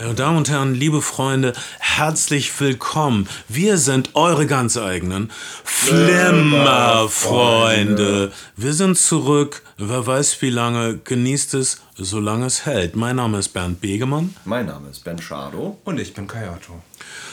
[0.00, 3.28] Meine Damen und Herren, liebe Freunde, herzlich willkommen.
[3.48, 5.30] Wir sind eure ganz eigenen
[5.62, 8.32] Flimmerfreunde.
[8.56, 9.62] Wir sind zurück.
[9.76, 12.96] Wer weiß wie lange, genießt es, solange es hält.
[12.96, 14.34] Mein Name ist Bernd Begemann.
[14.46, 15.76] Mein Name ist Ben Schado.
[15.84, 16.82] Und ich bin Kayato.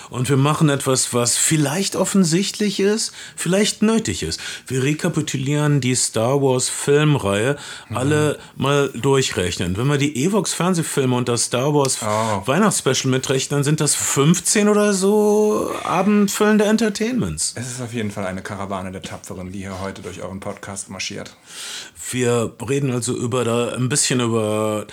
[0.10, 4.40] Und wir machen etwas, was vielleicht offensichtlich ist, vielleicht nötig ist.
[4.66, 7.58] Wir rekapitulieren die Star Wars Filmreihe
[7.90, 7.98] mhm.
[7.98, 9.78] alle mal durchrechnen.
[9.78, 12.48] Wenn wir die Evox Fernsehfilme und das Star Wars oh.
[12.48, 17.54] Weihnachtsspecial mitrechnen, sind das 15 oder so abendfüllende Entertainments.
[17.56, 20.90] Es ist auf jeden Fall eine Karawane der Tapferen, die hier heute durch euren Podcast
[20.90, 21.36] marschiert.
[22.12, 24.88] Wir reden also über da ein bisschen über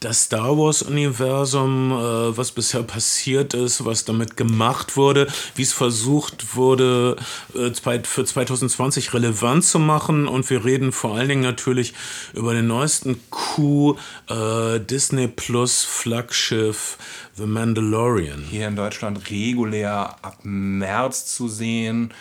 [0.00, 6.56] das Star Wars-Universum, äh, was bisher passiert ist, was damit gemacht wurde, wie es versucht
[6.56, 7.16] wurde,
[7.54, 7.70] äh,
[8.04, 10.28] für 2020 relevant zu machen.
[10.28, 11.94] Und wir reden vor allen Dingen natürlich
[12.32, 13.98] über den neuesten Coup,
[14.28, 16.98] äh, Disney Plus Flaggschiff
[17.34, 18.44] The Mandalorian.
[18.48, 22.12] Hier in Deutschland regulär ab März zu sehen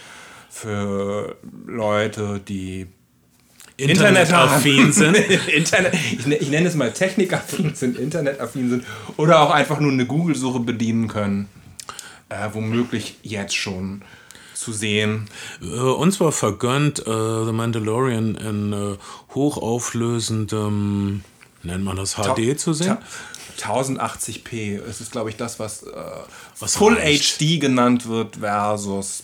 [0.50, 2.88] für Leute, die
[3.78, 5.16] Internetaffin sind.
[5.48, 8.86] Internet, ich, ich, nenne es mal technikaffin sind, internetaffin sind
[9.18, 11.48] oder auch einfach nur eine Google-Suche bedienen können.
[12.30, 14.02] Äh, womöglich jetzt schon
[14.54, 15.30] zu sehen.
[15.62, 18.98] Äh, uns war vergönnt, äh, The Mandalorian in äh,
[19.34, 21.24] hochauflösendem,
[21.64, 22.98] nennt man das HD Ta zu sehen?
[23.60, 24.82] 1080p.
[24.84, 25.94] Es ist, glaube ich, das, was, äh,
[26.60, 27.38] was Full reicht.
[27.40, 29.24] HD genannt wird versus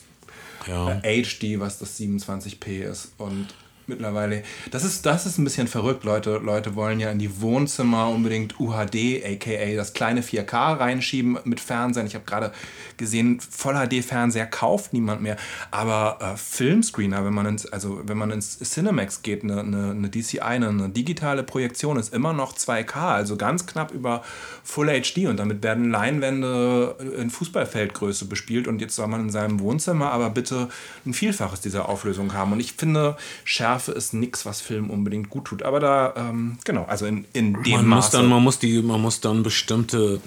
[0.68, 1.02] ja.
[1.02, 3.12] HD, was das 27p ist.
[3.18, 3.48] Und
[3.88, 4.44] mittlerweile.
[4.72, 6.38] Das ist, das ist ein bisschen verrückt, Leute.
[6.44, 12.08] Leute wollen ja in die Wohnzimmer unbedingt UHD, aka das kleine 4K reinschieben mit Fernsehen.
[12.08, 12.52] Ich habe gerade
[12.98, 15.38] gesehen, Voll HD-Fernseher kauft niemand mehr.
[15.72, 20.10] Aber äh, Filmscreener, wenn man ins, also wenn man ins Cinemax geht, eine, eine, eine
[20.10, 24.24] DCI, eine, eine digitale Projektion, ist immer noch 2K, also ganz knapp über
[24.64, 25.28] Full HD.
[25.28, 28.68] Und damit werden Leinwände in Fußballfeldgröße bespielt.
[28.68, 30.70] Und jetzt soll man in seinem Wohnzimmer aber bitte
[31.06, 32.54] ein Vielfaches dieser Auflösung haben.
[32.54, 35.64] Und ich finde, Schärfe Schärfe ist nichts, was Film unbedingt gut tut.
[35.64, 37.96] Aber da, ähm, genau, also in, in dem man Maße.
[37.96, 40.22] Muss dann, man, muss die, man muss dann bestimmte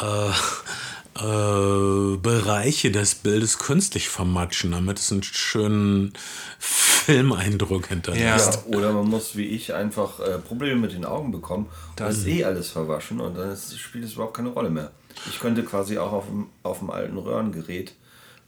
[0.00, 0.30] äh,
[1.20, 6.12] äh, Bereiche des Bildes künstlich vermatschen, damit es einen schönen
[6.58, 8.60] Filmeindruck hinterlässt.
[8.70, 11.66] Ja, oder man muss, wie ich, einfach äh, Probleme mit den Augen bekommen.
[11.96, 14.92] Dann ist eh alles verwaschen und dann ist, spielt es überhaupt keine Rolle mehr.
[15.28, 17.94] Ich könnte quasi auch auf dem, auf dem alten Röhrengerät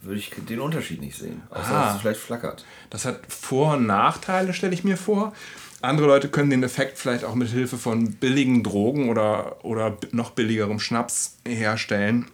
[0.04, 1.42] würde ich den Unterschied nicht sehen.
[1.50, 2.64] Außer ah, dass es vielleicht flackert.
[2.90, 5.32] Das hat Vor- und Nachteile, stelle ich mir vor.
[5.80, 10.30] Andere Leute können den Effekt vielleicht auch mit Hilfe von billigen Drogen oder, oder noch
[10.30, 12.26] billigerem Schnaps herstellen.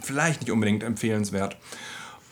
[0.00, 1.56] Vielleicht nicht unbedingt empfehlenswert.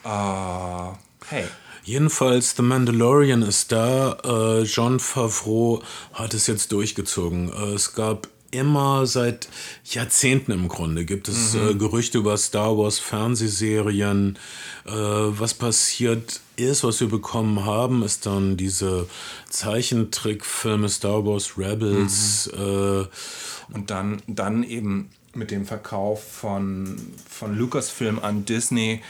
[0.04, 0.94] Uh,
[1.26, 1.44] hey.
[1.82, 4.16] Jedenfalls, The Mandalorian ist da.
[4.24, 5.82] Äh, John Favreau
[6.12, 7.52] hat es jetzt durchgezogen.
[7.52, 9.48] Äh, es gab immer seit
[9.84, 11.68] Jahrzehnten im Grunde gibt es mhm.
[11.68, 14.38] äh, Gerüchte über Star Wars Fernsehserien.
[14.86, 19.08] Äh, was passiert ist, was wir bekommen haben, ist dann diese
[19.48, 22.50] Zeichentrickfilme Star Wars Rebels.
[22.56, 22.62] Mhm.
[22.62, 26.96] Äh, Und dann, dann eben mit dem Verkauf von,
[27.28, 29.02] von Lucasfilm an Disney.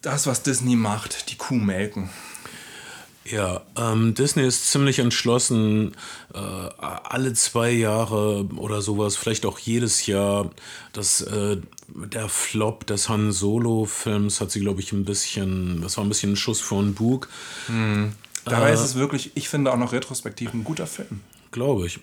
[0.00, 2.10] Das, was Disney macht, die Kuh melken.
[3.24, 5.94] Ja, ähm, Disney ist ziemlich entschlossen,
[6.34, 10.50] äh, alle zwei Jahre oder sowas, vielleicht auch jedes Jahr,
[10.92, 16.04] dass äh, der Flop des Han Solo-Films hat sie, glaube ich, ein bisschen, das war
[16.04, 17.28] ein bisschen ein Schuss vor den Bug.
[17.68, 18.12] Mhm.
[18.44, 21.20] Dabei äh, ist es wirklich, ich finde auch noch retrospektiv ein guter Film.
[21.52, 22.00] Glaube ich.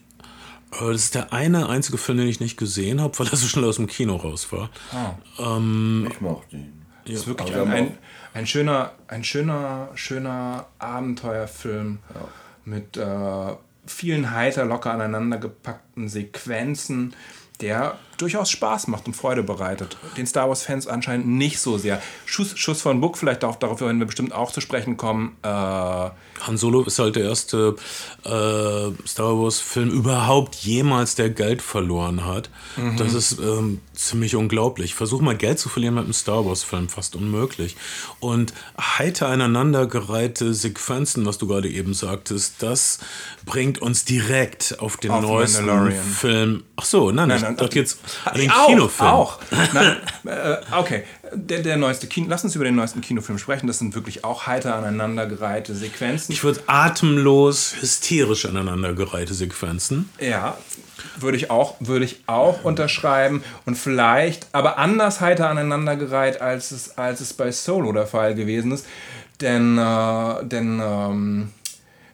[0.71, 3.65] Das ist der eine einzige Film, den ich nicht gesehen habe, weil er so schnell
[3.65, 4.69] aus dem Kino raus war.
[4.93, 5.15] Ah.
[5.39, 6.78] Ähm, ich mochte ihn.
[7.13, 7.97] Das ist wirklich ein, ein,
[8.33, 12.27] ein, schöner, ein schöner, schöner Abenteuerfilm ja.
[12.65, 13.55] mit äh,
[13.85, 17.13] vielen heiter, locker aneinander gepackten Sequenzen,
[17.61, 19.97] der durchaus Spaß macht und Freude bereitet.
[20.17, 22.01] Den Star Wars-Fans anscheinend nicht so sehr.
[22.25, 25.37] Schuss, Schuss von Book, vielleicht auch darauf werden wir bestimmt auch zu sprechen kommen.
[25.41, 27.75] Äh, Han Solo ist halt der erste
[28.23, 32.49] äh, Star Wars-Film überhaupt jemals, der Geld verloren hat.
[32.77, 32.97] Mhm.
[32.97, 34.95] Das ist ähm, ziemlich unglaublich.
[34.95, 37.75] Versuch mal Geld zu verlieren mit einem Star Wars-Film, fast unmöglich.
[38.19, 42.99] Und heiter aneinandergereihte Sequenzen, was du gerade eben sagtest, das
[43.45, 46.63] bringt uns direkt auf den auf neuesten Film.
[46.75, 47.99] Ach so, nein, nein, nein ich dachte jetzt
[48.35, 49.09] den auch, Kinofilm.
[49.09, 49.39] Auch.
[49.73, 51.03] Nein, äh, okay,
[51.33, 52.27] der, der neueste Kino.
[52.29, 53.67] Lass uns über den neuesten Kinofilm sprechen.
[53.67, 56.31] Das sind wirklich auch heiter aneinandergereihte Sequenzen.
[56.31, 60.09] Ich würde atemlos, hysterisch aneinandergereihte Sequenzen.
[60.19, 60.57] Ja,
[61.17, 63.43] würde ich auch, würde ich auch unterschreiben.
[63.65, 68.71] Und vielleicht, aber anders heiter aneinandergereiht, als es, als es bei Solo der Fall gewesen
[68.71, 68.85] ist.
[69.41, 71.51] Denn, äh, denn ähm,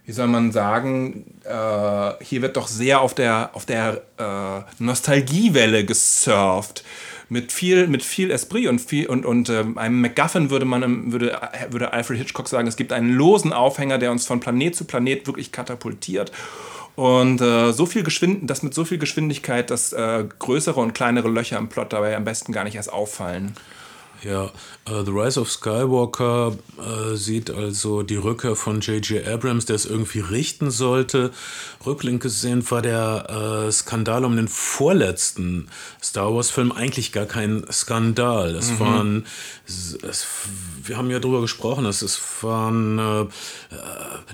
[0.05, 5.85] wie soll man sagen, äh, hier wird doch sehr auf der, auf der äh, Nostalgiewelle
[5.85, 6.83] gesurft.
[7.27, 11.39] Mit viel, mit viel Esprit und viel und, und äh, einem MacGuffin würde man würde,
[11.71, 15.25] würde Alfred Hitchcock sagen, es gibt einen losen Aufhänger, der uns von Planet zu Planet
[15.25, 16.31] wirklich katapultiert.
[16.95, 21.27] Und äh, so viel Geschwind das mit so viel Geschwindigkeit, dass äh, größere und kleinere
[21.27, 23.55] Löcher im Plot dabei am besten gar nicht erst auffallen.
[24.25, 24.45] Ja,
[24.89, 29.27] uh, The Rise of Skywalker uh, sieht also die Rückkehr von J.J.
[29.27, 31.31] Abrams, der es irgendwie richten sollte.
[31.85, 35.67] Rückblickend gesehen war der uh, Skandal um den vorletzten
[36.01, 38.55] Star Wars-Film eigentlich gar kein Skandal.
[38.55, 38.79] Es mhm.
[38.79, 39.25] waren,
[39.67, 40.25] es,
[40.87, 42.97] wir haben ja drüber gesprochen, es, es waren,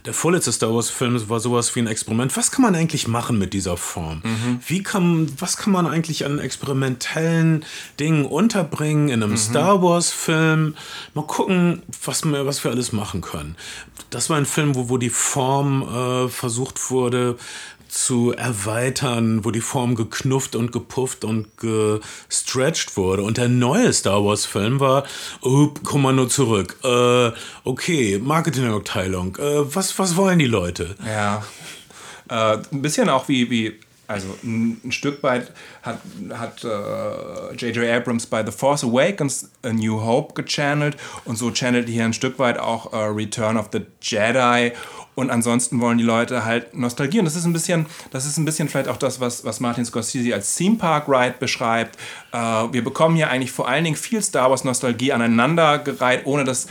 [0.05, 2.35] der vorletzte Star Wars-Film war sowas wie ein Experiment.
[2.35, 4.21] Was kann man eigentlich machen mit dieser Form?
[4.23, 4.59] Mhm.
[4.65, 7.65] Wie kann, was kann man eigentlich an experimentellen
[7.99, 9.37] Dingen unterbringen in einem mhm.
[9.37, 10.75] Star Star Wars-Film.
[11.13, 13.55] Mal gucken, was wir, was wir alles machen können.
[14.09, 17.37] Das war ein Film, wo, wo die Form äh, versucht wurde
[17.91, 23.21] zu erweitern, wo die Form geknufft und gepufft und gestretched wurde.
[23.21, 25.03] Und der neue Star Wars-Film war,
[25.41, 26.77] oh, komm mal nur zurück.
[26.83, 27.31] Äh,
[27.65, 30.95] okay, Marketingabteilung, äh, was, was wollen die Leute?
[31.05, 31.43] Ja.
[32.29, 33.77] Äh, ein bisschen auch wie, wie
[34.11, 36.01] also ein, ein, Stück weit hat,
[36.63, 37.77] J.J.
[37.77, 42.13] Uh, Abrams bei The Force Awakens A New Hope gechannelt und so channelt hier ein
[42.13, 44.73] Stück weit auch uh, Return of the Jedi
[45.15, 47.19] und ansonsten wollen die Leute halt Nostalgie.
[47.19, 49.85] Und das ist ein bisschen, das ist ein bisschen vielleicht auch das, was, was Martin
[49.85, 51.97] Scorsese als Theme Park Ride beschreibt.
[52.33, 56.67] Uh, wir bekommen hier eigentlich vor allen Dingen viel Star Wars Nostalgie aneinandergereiht, ohne dass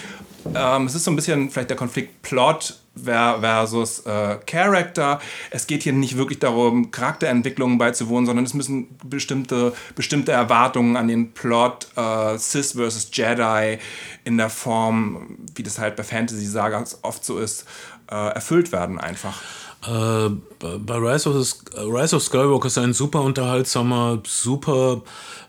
[0.55, 5.21] ähm, es ist so ein bisschen vielleicht der Konflikt Plot versus äh, Character.
[5.51, 11.09] Es geht hier nicht wirklich darum, Charakterentwicklungen beizuwohnen, sondern es müssen bestimmte, bestimmte Erwartungen an
[11.09, 13.79] den Plot äh, Sith versus Jedi
[14.25, 17.65] in der Form, wie das halt bei Fantasy-Sagas oft so ist,
[18.11, 19.41] äh, erfüllt werden einfach.
[19.87, 21.37] Äh, bei Rise of,
[21.75, 25.01] Rise of Skywalker ist ein super unterhaltsamer, super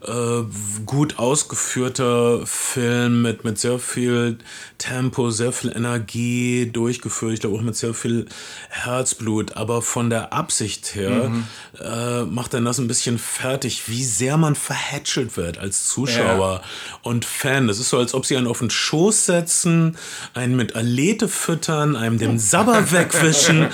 [0.07, 0.43] äh,
[0.85, 4.37] gut ausgeführter Film mit, mit sehr viel
[4.77, 7.33] Tempo, sehr viel Energie durchgeführt.
[7.33, 8.25] Ich glaube auch mit sehr viel
[8.69, 9.57] Herzblut.
[9.57, 11.45] Aber von der Absicht her mhm.
[11.79, 16.99] äh, macht er das ein bisschen fertig, wie sehr man verhätschelt wird als Zuschauer ja.
[17.03, 17.67] und Fan.
[17.67, 19.97] Das ist so, als ob sie einen auf den Schoß setzen,
[20.33, 23.67] einen mit Alete füttern, einem den Sabber wegwischen.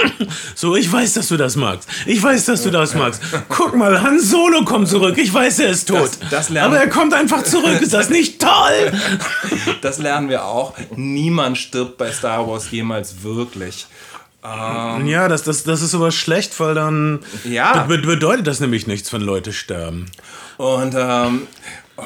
[0.54, 1.88] so, ich weiß, dass du das magst.
[2.06, 3.22] Ich weiß, dass du das magst.
[3.48, 5.16] Guck mal, Han Solo kommt zurück.
[5.18, 6.10] Ich weiß, er ist tot.
[6.30, 7.80] Das, das Aber er kommt einfach zurück.
[7.80, 8.92] Ist das nicht toll?
[9.82, 10.74] das lernen wir auch.
[10.96, 13.86] Niemand stirbt bei Star Wars jemals wirklich.
[14.44, 17.84] Ähm, ja, das, das, das ist aber schlecht, weil dann ja.
[17.84, 20.10] be bedeutet das nämlich nichts, wenn Leute sterben.
[20.56, 21.46] Und ähm,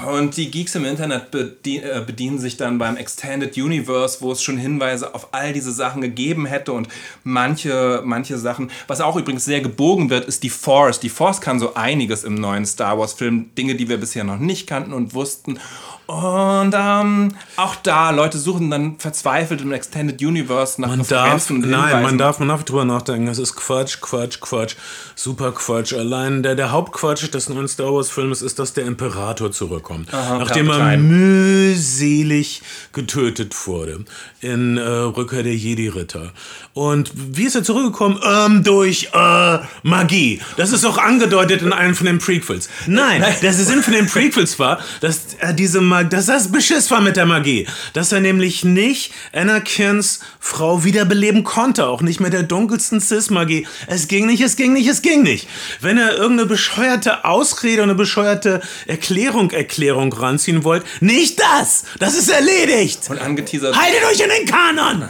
[0.05, 4.59] und die Geeks im Internet äh, bedienen sich dann beim Extended Universe, wo es schon
[4.59, 6.89] Hinweise auf all diese Sachen gegeben hätte und
[7.25, 8.71] manche, manche Sachen.
[8.87, 11.01] Was auch übrigens sehr gebogen wird, ist die Force.
[11.01, 14.67] Die Force kann so einiges im neuen Star Wars-Film, Dinge, die wir bisher noch nicht
[14.67, 15.59] kannten und wussten.
[16.06, 21.70] Und ähm, auch da, Leute suchen dann verzweifelt im Extended Universe nach man Referenzen darf,
[21.70, 23.26] Nein, man darf, man darf drüber nachdenken.
[23.26, 24.76] Es ist Quatsch, Quatsch, Quatsch,
[25.17, 25.94] super Quatsch.
[25.94, 30.14] Allein der, der Hauptquatsch des neuen Star Wars Films ist, dass der Imperator zurückkommt.
[30.14, 32.62] Aha, nachdem er mühselig
[32.93, 34.05] getötet wurde
[34.53, 36.33] in äh, Rückkehr der Jedi-Ritter.
[36.73, 38.21] Und wie ist er zurückgekommen?
[38.23, 40.41] Ähm, durch äh, Magie.
[40.57, 42.69] Das ist auch angedeutet in einem von den Prequels.
[42.87, 46.91] Nein, der Sinn von den Prequels war, dass er diese Magie Mag dass das Beschiss
[46.91, 47.67] war mit der Magie.
[47.93, 51.87] Dass er nämlich nicht Anakins Frau wiederbeleben konnte.
[51.87, 53.67] Auch nicht mit der dunkelsten Cis-Magie.
[53.87, 55.49] Es ging nicht, es ging nicht, es ging nicht.
[55.81, 61.85] Wenn er irgendeine bescheuerte Ausrede und eine bescheuerte Erklärung, Erklärung ranziehen wollte, nicht das!
[61.99, 63.09] Das ist erledigt!
[63.09, 63.75] Und angeteasert.
[63.75, 65.05] Haltet euch in den Kanon!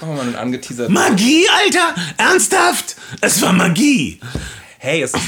[0.00, 0.90] oh man, angeteasert.
[0.90, 1.94] Magie, Alter!
[2.16, 2.96] Ernsthaft?
[3.20, 4.20] Es war Magie!
[4.78, 5.22] Hey, es ist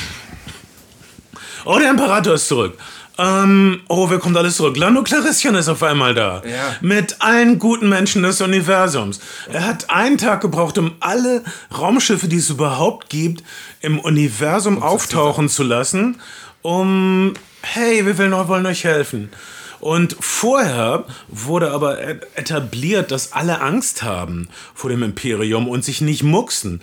[1.65, 2.79] Oh, der Imperator ist zurück.
[3.19, 4.79] Ähm, oh, wer kommt alles zurück?
[4.79, 6.43] Lando Clarissian ist auf einmal da.
[6.45, 6.77] Ja.
[6.81, 9.21] Mit allen guten Menschen des Universums.
[9.53, 11.45] Er hat einen Tag gebraucht, um alle
[11.77, 13.45] Raumschiffe, die es überhaupt gibt,
[13.83, 16.19] im Universum auftauchen zu lassen,
[16.63, 19.31] um, hey, wir wollen euch helfen.
[19.81, 21.99] Und vorher wurde aber
[22.37, 26.83] etabliert, dass alle Angst haben vor dem Imperium und sich nicht mucksen.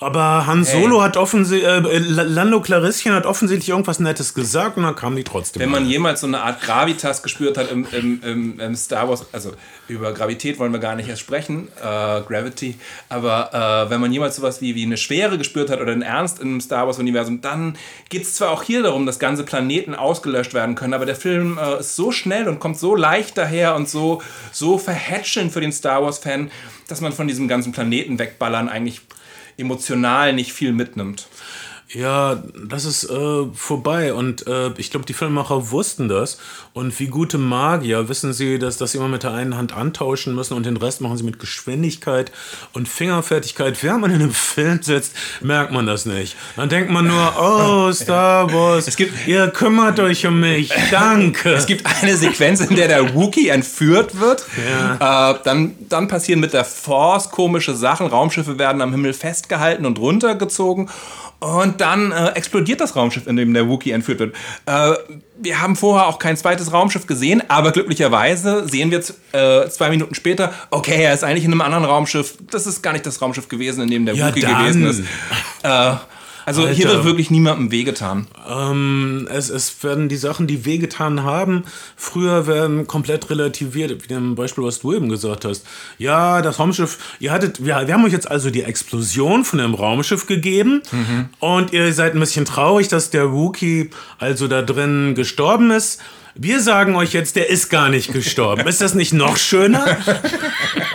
[0.00, 1.08] Aber Han Solo hey.
[1.08, 5.60] hat offensichtlich, äh, Lando Clarisschen hat offensichtlich irgendwas Nettes gesagt und dann kamen die trotzdem.
[5.60, 5.88] Wenn man an.
[5.88, 9.52] jemals so eine Art Gravitas gespürt hat im, im, im, im, Star Wars, also
[9.88, 12.76] über Gravität wollen wir gar nicht erst sprechen, äh, Gravity,
[13.08, 16.38] aber äh, wenn man jemals sowas wie, wie eine Schwere gespürt hat oder einen Ernst
[16.38, 17.76] im Star Wars-Universum, dann
[18.08, 21.58] geht es zwar auch hier darum, dass ganze Planeten ausgelöscht werden können, aber der Film
[21.58, 25.72] äh, ist so schnell und kommt so leicht daher und so, so verhätschelnd für den
[25.72, 26.52] Star Wars-Fan,
[26.86, 29.00] dass man von diesem ganzen Planeten wegballern eigentlich
[29.58, 31.26] emotional nicht viel mitnimmt.
[31.90, 36.36] Ja, das ist äh, vorbei und äh, ich glaube, die Filmemacher wussten das
[36.74, 40.34] und wie gute Magier wissen sie, dass, dass sie immer mit der einen Hand antauschen
[40.34, 42.30] müssen und den Rest machen sie mit Geschwindigkeit
[42.74, 43.82] und Fingerfertigkeit.
[43.82, 46.36] Während man in einem Film sitzt, merkt man das nicht.
[46.56, 51.54] Dann denkt man nur, oh, Star Wars, es gibt, ihr kümmert euch um mich, danke.
[51.54, 54.44] Es gibt eine Sequenz, in der der Wookie entführt wird.
[54.68, 55.30] Ja.
[55.30, 58.08] Äh, dann, dann passieren mit der Force komische Sachen.
[58.08, 60.90] Raumschiffe werden am Himmel festgehalten und runtergezogen.
[61.40, 64.34] Und dann äh, explodiert das Raumschiff, in dem der Wookiee entführt wird.
[64.66, 64.94] Äh,
[65.40, 68.98] wir haben vorher auch kein zweites Raumschiff gesehen, aber glücklicherweise sehen wir
[69.32, 72.34] äh, zwei Minuten später, okay, er ist eigentlich in einem anderen Raumschiff.
[72.50, 75.02] Das ist gar nicht das Raumschiff gewesen, in dem der ja, Wookiee gewesen ist.
[76.48, 76.74] Also Alter.
[76.74, 78.26] hier wird wirklich niemandem wehgetan.
[78.48, 81.64] Ähm, es, es werden die Sachen, die wehgetan haben,
[81.94, 84.02] früher werden komplett relativiert.
[84.02, 85.66] Wie dem Beispiel, was du eben gesagt hast.
[85.98, 89.74] Ja, das Raumschiff, ihr hattet, wir, wir haben euch jetzt also die Explosion von dem
[89.74, 91.28] Raumschiff gegeben mhm.
[91.38, 96.00] und ihr seid ein bisschen traurig, dass der Wookie also da drin gestorben ist.
[96.40, 98.66] Wir sagen euch jetzt, der ist gar nicht gestorben.
[98.68, 99.84] ist das nicht noch schöner?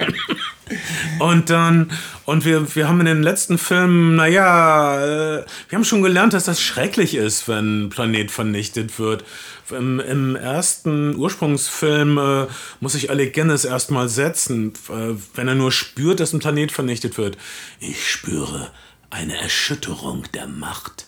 [1.19, 1.91] Und dann,
[2.25, 6.45] und wir, wir haben in den letzten Filmen, naja, äh, wir haben schon gelernt, dass
[6.45, 9.23] das schrecklich ist, wenn ein Planet vernichtet wird.
[9.71, 12.47] Im, im ersten Ursprungsfilm äh,
[12.79, 17.17] muss sich Alec Guinness erstmal setzen, äh, wenn er nur spürt, dass ein Planet vernichtet
[17.17, 17.37] wird.
[17.79, 18.71] Ich spüre
[19.09, 21.07] eine Erschütterung der Macht.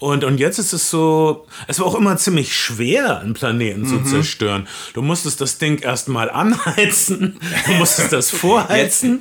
[0.00, 3.86] Und, und jetzt ist es so, es war auch immer ziemlich schwer, einen Planeten mhm.
[3.86, 4.68] zu zerstören.
[4.94, 7.36] Du musstest das Ding erstmal anheizen,
[7.66, 9.20] du musstest das vorheizen,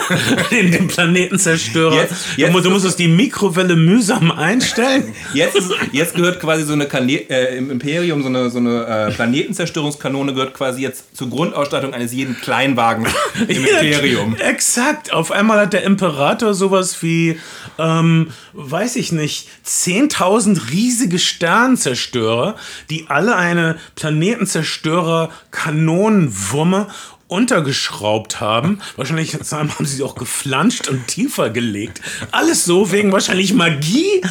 [0.50, 1.96] den, den Planetenzerstörer.
[1.96, 5.14] Jetzt, jetzt du, du musstest die Mikrowelle mühsam einstellen.
[5.34, 8.86] Jetzt, ist, jetzt gehört quasi so eine Kane äh, im Imperium, so eine, so eine
[8.86, 13.10] äh, Planetenzerstörungskanone gehört quasi jetzt zur Grundausstattung eines jeden Kleinwagens
[13.46, 14.36] im ja, Imperium.
[14.36, 15.12] Exakt.
[15.12, 17.38] Auf einmal hat der Imperator sowas wie,
[17.78, 22.56] ähm, weiß ich nicht, 10.000 10.000 riesige Sternzerstörer,
[22.90, 26.88] die alle eine Planetenzerstörer-Kanonenwumme
[27.26, 28.80] untergeschraubt haben.
[28.96, 32.00] Wahrscheinlich haben sie auch geflanscht und tiefer gelegt.
[32.30, 34.22] Alles so wegen wahrscheinlich Magie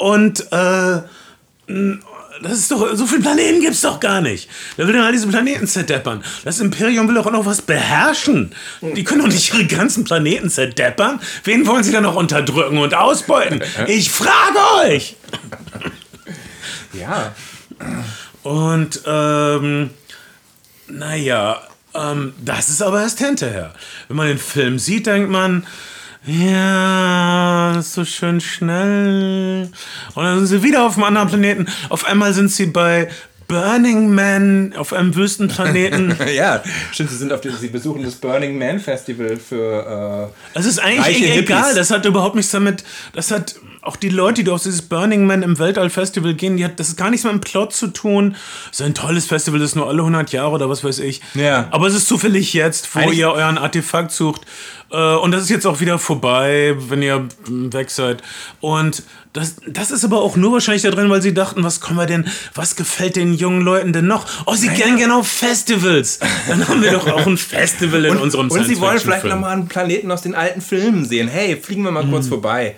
[0.00, 1.00] und äh,
[2.42, 4.48] das ist doch, so viele Planeten gibt es doch gar nicht.
[4.76, 6.22] Wer will denn all diese Planeten zerdeppern?
[6.44, 8.52] Das Imperium will doch auch noch was beherrschen.
[8.80, 11.20] Die können doch nicht ihre ganzen Planeten zerdeppern.
[11.44, 13.62] Wen wollen sie dann noch unterdrücken und ausbeuten?
[13.86, 15.16] Ich frage euch!
[16.92, 17.34] Ja.
[18.42, 19.90] Und, ähm,
[20.88, 21.62] naja,
[21.94, 23.74] ähm, das ist aber erst hinterher.
[24.08, 25.66] Wenn man den Film sieht, denkt man,
[26.24, 29.68] ja, das ist so schön schnell.
[30.14, 31.66] Und dann sind sie wieder auf einem anderen Planeten.
[31.88, 33.08] Auf einmal sind sie bei
[33.48, 36.16] Burning Man auf einem Wüstenplaneten.
[36.34, 36.62] ja,
[36.92, 40.30] stimmt, sie sind auf dem, sie besuchen das Burning Man Festival für.
[40.54, 42.84] Äh, es ist eigentlich egal, das hat überhaupt nichts damit.
[43.14, 46.78] Das hat auch die Leute, die auf dieses Burning Man im Weltall-Festival gehen, die hat,
[46.78, 48.36] das ist gar nichts mit dem Plot zu tun.
[48.70, 51.20] Ist ein tolles Festival, das ist nur alle 100 Jahre oder was weiß ich.
[51.34, 51.66] Ja.
[51.72, 54.42] Aber es ist zufällig jetzt, wo Eigentlich ihr euren Artefakt sucht.
[54.92, 58.22] Äh, und das ist jetzt auch wieder vorbei, wenn ihr weg seid.
[58.60, 61.98] Und das, das ist aber auch nur wahrscheinlich da drin, weil sie dachten, was können
[61.98, 64.26] wir denn, was gefällt den jungen Leuten denn noch?
[64.46, 66.20] Oh, sie gehen gerne auf Festivals.
[66.46, 69.54] Dann haben wir doch auch ein Festival in und, unserem Und sie wollen vielleicht nochmal
[69.54, 71.26] einen Planeten aus den alten Filmen sehen.
[71.26, 72.12] Hey, fliegen wir mal mhm.
[72.12, 72.76] kurz vorbei.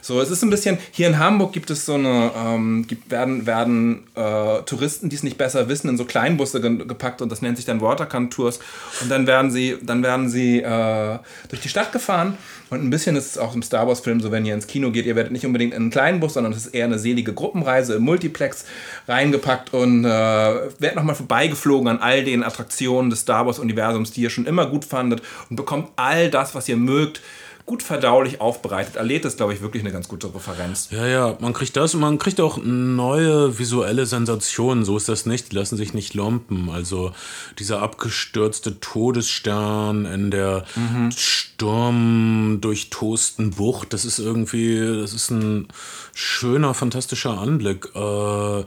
[0.00, 3.46] So, es ist ein bisschen, hier in Hamburg gibt es so eine, ähm, gibt, werden,
[3.46, 7.42] werden äh, Touristen, die es nicht besser wissen, in so Kleinbusse ge gepackt und das
[7.42, 8.58] nennt sich dann Watercan-Tours.
[9.02, 12.36] Und dann werden sie, dann werden sie äh, durch die Stadt gefahren
[12.72, 15.04] und ein bisschen ist es auch im Star Wars-Film so, wenn ihr ins Kino geht,
[15.04, 17.96] ihr werdet nicht unbedingt in einen kleinen Bus, sondern es ist eher eine selige Gruppenreise
[17.96, 18.64] im Multiplex
[19.06, 24.30] reingepackt und äh, werdet nochmal vorbeigeflogen an all den Attraktionen des Star Wars-Universums, die ihr
[24.30, 25.20] schon immer gut fandet
[25.50, 27.20] und bekommt all das, was ihr mögt
[27.66, 28.96] gut verdaulich aufbereitet.
[28.96, 30.88] Allet ist, glaube ich, wirklich eine ganz gute Referenz.
[30.90, 34.84] Ja, ja, man kriegt das und man kriegt auch neue visuelle Sensationen.
[34.84, 35.52] So ist das nicht.
[35.52, 36.70] Die lassen sich nicht lumpen.
[36.70, 37.12] Also
[37.58, 41.10] dieser abgestürzte Todesstern in der mhm.
[41.12, 45.68] sturmdurchtosten Bucht, das ist irgendwie, das ist ein
[46.14, 47.88] schöner, fantastischer Anblick.
[47.94, 48.64] Äh,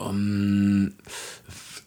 [0.00, 0.94] ähm,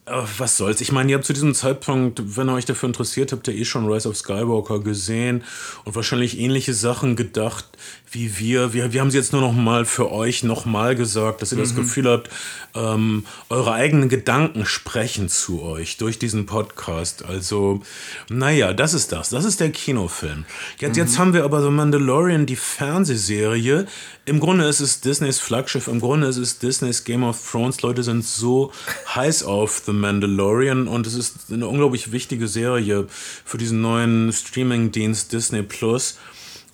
[0.05, 0.81] was soll's.
[0.81, 3.65] Ich meine, ihr habt zu diesem Zeitpunkt, wenn ihr euch dafür interessiert, habt ihr eh
[3.65, 5.43] schon Rise of Skywalker gesehen
[5.83, 7.65] und wahrscheinlich ähnliche Sachen gedacht
[8.11, 8.73] wie wir.
[8.73, 11.57] Wir, wir haben sie jetzt nur noch mal für euch noch mal gesagt, dass ihr
[11.57, 11.61] mhm.
[11.61, 12.29] das Gefühl habt,
[12.75, 17.25] ähm, eure eigenen Gedanken sprechen zu euch durch diesen Podcast.
[17.25, 17.81] Also,
[18.29, 19.29] naja, das ist das.
[19.29, 20.45] Das ist der Kinofilm.
[20.79, 21.03] Jetzt, mhm.
[21.03, 23.85] jetzt haben wir aber The Mandalorian, die Fernsehserie.
[24.25, 25.87] Im Grunde ist es Disneys Flaggschiff.
[25.87, 27.81] Im Grunde ist es Disneys Game of Thrones.
[27.81, 28.71] Leute sind so
[29.13, 35.33] heiß auf The Mandalorian und es ist eine unglaublich wichtige Serie für diesen neuen Streaming-Dienst
[35.33, 36.17] Disney Plus.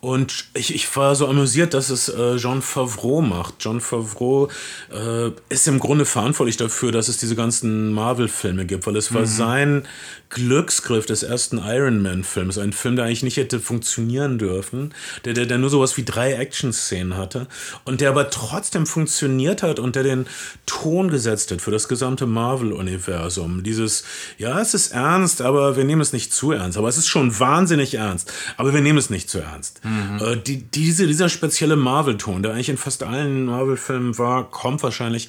[0.01, 3.55] Und ich, ich war so amüsiert, dass es äh, John Favreau macht.
[3.59, 4.49] John Favreau
[4.91, 9.21] äh, ist im Grunde verantwortlich dafür, dass es diese ganzen Marvel-Filme gibt, weil es war
[9.21, 9.25] mhm.
[9.27, 9.87] sein
[10.31, 12.57] Glücksgriff des ersten Iron Man-Films.
[12.57, 14.91] Ein Film, der eigentlich nicht hätte funktionieren dürfen,
[15.23, 17.45] der, der, der nur sowas wie drei Action-Szenen hatte
[17.85, 20.25] und der aber trotzdem funktioniert hat und der den
[20.65, 23.61] Ton gesetzt hat für das gesamte Marvel-Universum.
[23.61, 24.03] Dieses,
[24.39, 26.77] ja, es ist ernst, aber wir nehmen es nicht zu ernst.
[26.77, 29.81] Aber es ist schon wahnsinnig ernst, aber wir nehmen es nicht zu ernst.
[29.83, 29.90] Mhm.
[29.91, 30.19] Mhm.
[30.21, 35.27] Äh, die, diese, dieser spezielle Marvel-Ton, der eigentlich in fast allen Marvel-Filmen war, kommt wahrscheinlich,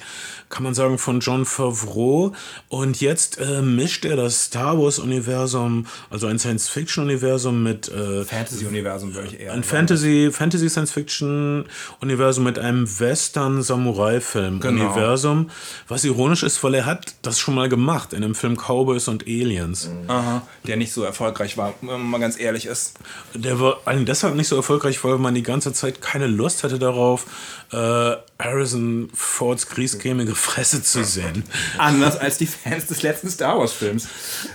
[0.53, 2.33] kann man sagen, von John Favreau.
[2.69, 7.89] Und jetzt äh, mischt er das Star Wars-Universum, also ein Science-Fiction-Universum mit.
[7.89, 9.53] Äh, Fantasy-Universum, würde ich eher.
[9.53, 15.37] Ein Fantasy, Fantasy Science-Fiction-Universum mit einem Western-Samurai-Film-Universum.
[15.39, 15.51] Genau.
[15.87, 19.23] Was ironisch ist, weil er hat das schon mal gemacht in dem Film Cowboys und
[19.23, 19.89] Aliens.
[20.07, 22.99] Aha, der nicht so erfolgreich war, wenn man mal ganz ehrlich ist.
[23.33, 27.25] Der war deshalb nicht so erfolgreich, weil man die ganze Zeit keine Lust hatte darauf,
[27.71, 31.43] äh, Harrison Fords griesgrämige Fresse zu sehen.
[31.77, 34.07] Anders als die Fans des letzten Star Wars-Films.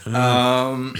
[0.06, 0.94] ähm,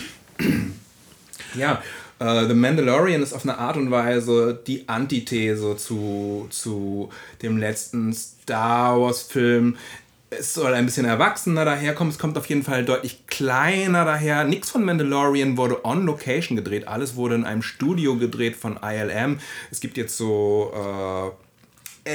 [1.55, 1.83] ja,
[2.21, 7.11] Uh, The Mandalorian ist auf eine Art und Weise die Antithese zu, zu
[7.43, 9.77] dem letzten Star Wars-Film.
[10.29, 14.43] Es soll ein bisschen erwachsener daherkommen, es kommt auf jeden Fall deutlich kleiner daher.
[14.43, 19.39] Nichts von Mandalorian wurde on Location gedreht, alles wurde in einem Studio gedreht von ILM.
[19.71, 20.73] Es gibt jetzt so.
[20.75, 21.48] Uh,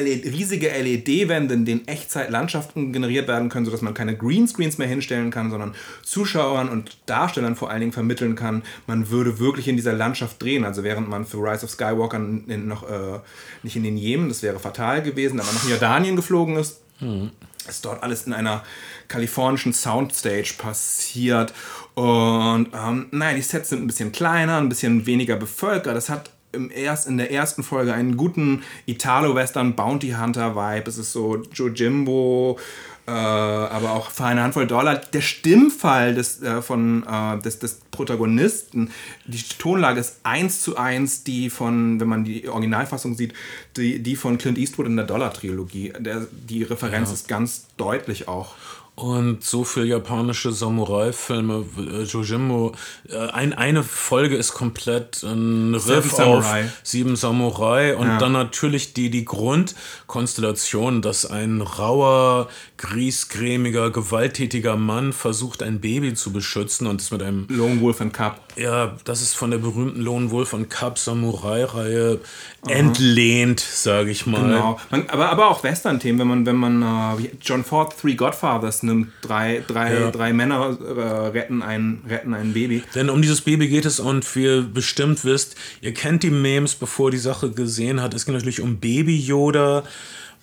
[0.01, 5.31] LED, riesige LED-Wände, in denen Echtzeit-Landschaften generiert werden können, sodass man keine Greenscreens mehr hinstellen
[5.31, 9.93] kann, sondern Zuschauern und Darstellern vor allen Dingen vermitteln kann, man würde wirklich in dieser
[9.93, 10.65] Landschaft drehen.
[10.65, 13.19] Also während man für Rise of Skywalker in, noch äh,
[13.63, 17.31] nicht in den Jemen, das wäre fatal gewesen, aber nach Jordanien geflogen ist, mhm.
[17.67, 18.63] ist dort alles in einer
[19.07, 21.53] kalifornischen Soundstage passiert.
[21.95, 25.95] Und ähm, nein, die Sets sind ein bisschen kleiner, ein bisschen weniger bevölkert.
[25.95, 30.89] Das hat im erst, in der ersten Folge einen guten Italo-Western Bounty Hunter-Vibe.
[30.89, 32.57] Es ist so Joe Jimbo,
[33.05, 34.95] äh, aber auch für eine Handvoll Dollar.
[34.95, 38.91] Der Stimmfall des, äh, von, äh, des, des Protagonisten,
[39.25, 43.34] die Tonlage ist eins zu eins die von, wenn man die Originalfassung sieht,
[43.75, 45.93] die, die von Clint Eastwood in der Dollar-Trilogie.
[46.32, 47.13] Die Referenz ja.
[47.15, 48.56] ist ganz deutlich auch.
[48.95, 52.73] Und so viel japanische Samurai-Filme, äh, Jojimbo,
[53.10, 56.45] äh, ein, eine Folge ist komplett ein Riff auf
[56.84, 58.17] Sieben Samurai und ja.
[58.19, 66.32] dann natürlich die, die Grundkonstellation, dass ein rauer, griesgrämiger, gewalttätiger Mann versucht, ein Baby zu
[66.32, 67.47] beschützen und es mit einem...
[67.49, 68.41] Lone Wolf and Cup.
[68.58, 72.19] Ja, das ist von der berühmten Lone Wolf and Cup Samurai-Reihe
[72.67, 74.41] entlehnt, sage ich mal.
[74.41, 78.83] Genau, man, aber, aber auch Western-Themen, wenn man, wenn man uh, John Ford, Three Godfathers
[78.84, 80.12] nimmt, drei, drei, ja.
[80.12, 82.84] drei Männer äh, retten, ein, retten ein Baby.
[82.96, 86.76] Denn um dieses Baby geht es und wie ihr bestimmt wisst, ihr kennt die Memes,
[86.76, 88.13] bevor die Sache gesehen hat.
[88.13, 89.84] Es geht natürlich um Baby Yoda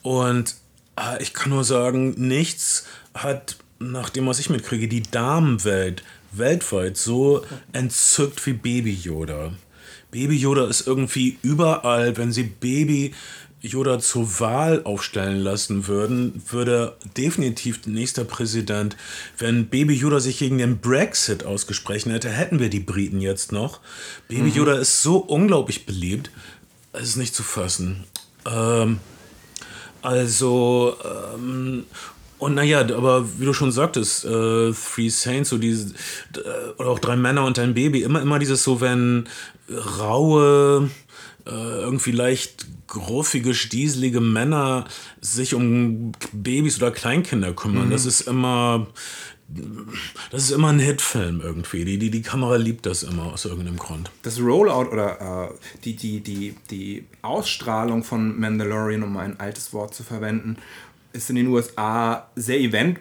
[0.02, 0.56] und
[0.96, 6.96] äh, ich kann nur sagen, nichts hat nach dem, was ich mitkriege, die Damenwelt weltweit
[6.96, 9.52] so entzückt wie Baby Yoda.
[10.10, 13.14] Baby Yoda ist irgendwie überall, wenn sie Baby
[13.62, 18.96] Yoda zur Wahl aufstellen lassen würden, würde definitiv der nächste Präsident,
[19.38, 23.80] wenn Baby Yoda sich gegen den Brexit ausgesprochen hätte, hätten wir die Briten jetzt noch.
[24.28, 24.54] Baby mhm.
[24.54, 26.30] Yoda ist so unglaublich beliebt,
[26.92, 28.04] es ist nicht zu fassen.
[28.46, 28.98] Ähm,
[30.02, 30.96] also,
[31.34, 31.84] ähm,
[32.38, 35.94] und naja, aber wie du schon sagtest, äh, Three Saints, so diese,
[36.36, 39.28] äh, oder auch drei Männer und ein Baby, immer, immer dieses so, wenn
[39.70, 40.90] raue,
[41.54, 44.86] irgendwie leicht gruffige, stieselige Männer
[45.20, 47.86] sich um Babys oder Kleinkinder kümmern.
[47.86, 47.90] Mhm.
[47.90, 48.86] Das ist immer.
[50.30, 51.84] Das ist immer ein Hitfilm irgendwie.
[51.84, 54.08] Die, die, die Kamera liebt das immer aus irgendeinem Grund.
[54.22, 59.92] Das Rollout oder äh, die, die, die, die Ausstrahlung von Mandalorian, um ein altes Wort
[59.92, 60.56] zu verwenden,
[61.12, 63.00] ist in den USA sehr event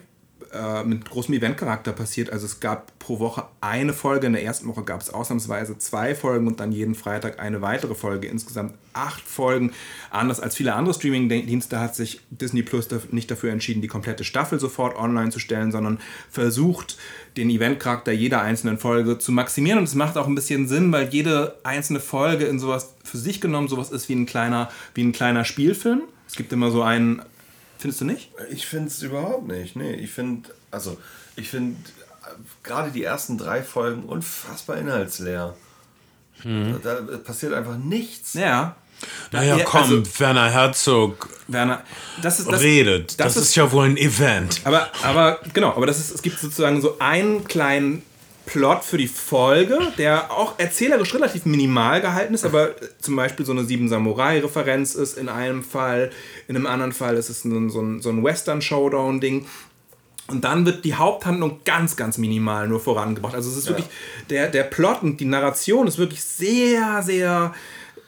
[0.53, 2.31] äh, mit großem Eventcharakter passiert.
[2.31, 4.27] Also es gab pro Woche eine Folge.
[4.27, 7.95] In der ersten Woche gab es ausnahmsweise zwei Folgen und dann jeden Freitag eine weitere
[7.95, 8.27] Folge.
[8.27, 9.71] Insgesamt acht Folgen.
[10.09, 14.59] Anders als viele andere Streaming-Dienste hat sich Disney Plus nicht dafür entschieden, die komplette Staffel
[14.59, 16.97] sofort online zu stellen, sondern versucht,
[17.37, 19.79] den Eventcharakter jeder einzelnen Folge zu maximieren.
[19.79, 23.41] Und es macht auch ein bisschen Sinn, weil jede einzelne Folge in sowas für sich
[23.41, 26.01] genommen sowas ist wie ein kleiner, wie ein kleiner Spielfilm.
[26.27, 27.21] Es gibt immer so einen
[27.79, 28.29] Findest du nicht?
[28.51, 29.77] Ich finde es überhaupt nicht.
[29.77, 30.97] Nee, ich finde, also,
[31.37, 31.77] ich finde
[32.61, 35.55] gerade die ersten drei Folgen unfassbar inhaltsleer.
[36.41, 36.79] Hm.
[36.83, 38.33] Da, da, passiert einfach nichts.
[38.33, 38.75] Ja.
[39.31, 41.81] Naja, ja, komm, also, Werner Herzog Werner,
[42.21, 43.11] das ist, das, redet.
[43.11, 44.59] Das, das ist, ist, ja wohl ein Event.
[44.65, 48.03] Aber, aber genau, aber das ist, es gibt sozusagen so einen kleinen
[48.51, 53.51] Plot für die Folge, der auch erzählerisch relativ minimal gehalten ist, aber zum Beispiel so
[53.51, 56.09] eine Sieben Samurai-Referenz ist in einem Fall,
[56.47, 59.45] in einem anderen Fall ist es so ein, so ein Western-Showdown-Ding.
[60.29, 63.35] Und dann wird die Haupthandlung ganz, ganz minimal nur vorangebracht.
[63.35, 63.71] Also es ist ja.
[63.71, 63.89] wirklich,
[64.31, 67.53] der, der Plot und die Narration ist wirklich sehr, sehr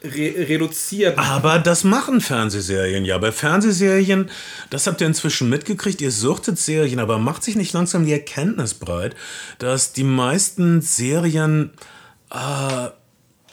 [0.03, 1.17] re reduziert.
[1.17, 3.17] Aber das machen Fernsehserien ja.
[3.17, 4.29] Bei Fernsehserien,
[4.69, 8.73] das habt ihr inzwischen mitgekriegt, ihr suchtet Serien, aber macht sich nicht langsam die Erkenntnis
[8.73, 9.15] breit,
[9.59, 11.71] dass die meisten Serien
[12.31, 12.89] äh,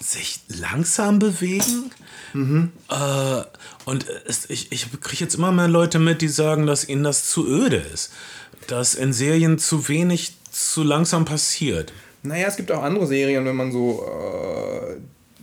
[0.00, 1.90] sich langsam bewegen.
[2.32, 2.72] Mhm.
[2.90, 3.42] Äh,
[3.84, 7.28] und es, ich, ich kriege jetzt immer mehr Leute mit, die sagen, dass ihnen das
[7.28, 8.12] zu öde ist.
[8.66, 11.92] Dass in Serien zu wenig, zu langsam passiert.
[12.22, 14.96] Naja, es gibt auch andere Serien, wenn man so äh,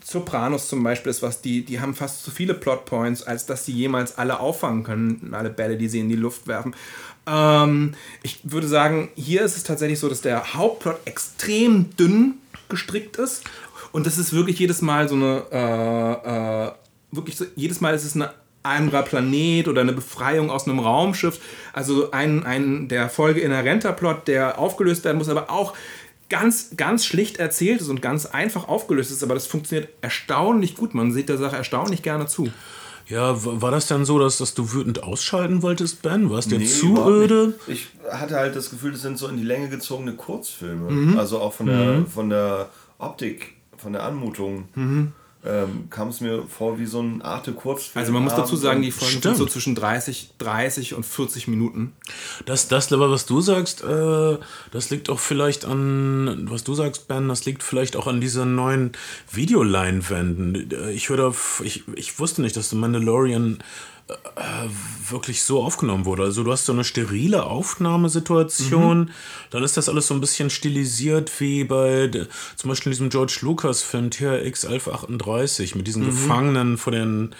[0.07, 3.71] Sopranos zum Beispiel ist was, die, die haben fast zu viele Plotpoints, als dass sie
[3.71, 6.75] jemals alle auffangen können, alle Bälle, die sie in die Luft werfen.
[7.25, 12.35] Ähm, ich würde sagen, hier ist es tatsächlich so, dass der Hauptplot extrem dünn
[12.69, 13.45] gestrickt ist.
[13.93, 16.71] Und das ist wirklich jedes Mal so eine, äh, äh,
[17.11, 21.39] wirklich so, jedes Mal ist es eine anderer Planet oder eine Befreiung aus einem Raumschiff.
[21.73, 25.73] Also ein, ein der Folge inhärenter Plot, der aufgelöst werden muss, aber auch
[26.29, 30.93] ganz, ganz schlicht erzählt ist und ganz einfach aufgelöst ist, aber das funktioniert erstaunlich gut.
[30.93, 32.51] Man sieht der Sache erstaunlich gerne zu.
[33.07, 36.31] Ja, war das dann so, dass, dass du wütend ausschalten wolltest, Ben?
[36.31, 37.53] War es dir nee, zu öde?
[37.67, 40.91] Ich hatte halt das Gefühl, das sind so in die Länge gezogene Kurzfilme.
[40.91, 41.19] Mhm.
[41.19, 42.07] Also auch von der, mhm.
[42.07, 44.69] von der Optik, von der Anmutung.
[44.73, 45.13] Mhm
[45.45, 48.01] ähm, kam es mir vor wie so ein Arte Kurzfilm.
[48.01, 51.93] Also man muss dazu sagen, die Folgen sind so zwischen 30, 30 und 40 Minuten.
[52.45, 54.37] Das, das aber was du sagst, äh,
[54.71, 58.55] das liegt auch vielleicht an, was du sagst, Ben, das liegt vielleicht auch an diesen
[58.55, 58.93] neuen
[59.31, 60.69] Videoleinwänden.
[60.89, 63.63] Ich höre, ich, ich wusste nicht, dass The Mandalorian äh,
[65.09, 66.23] wirklich so aufgenommen wurde.
[66.23, 69.09] Also du hast so eine sterile Aufnahmesituation, mhm.
[69.49, 72.09] dann ist das alles so ein bisschen stilisiert wie bei
[72.55, 76.07] zum Beispiel diesem George Lucas Film THX 1138 mit diesen mhm.
[76.07, 77.35] Gefangenen vor den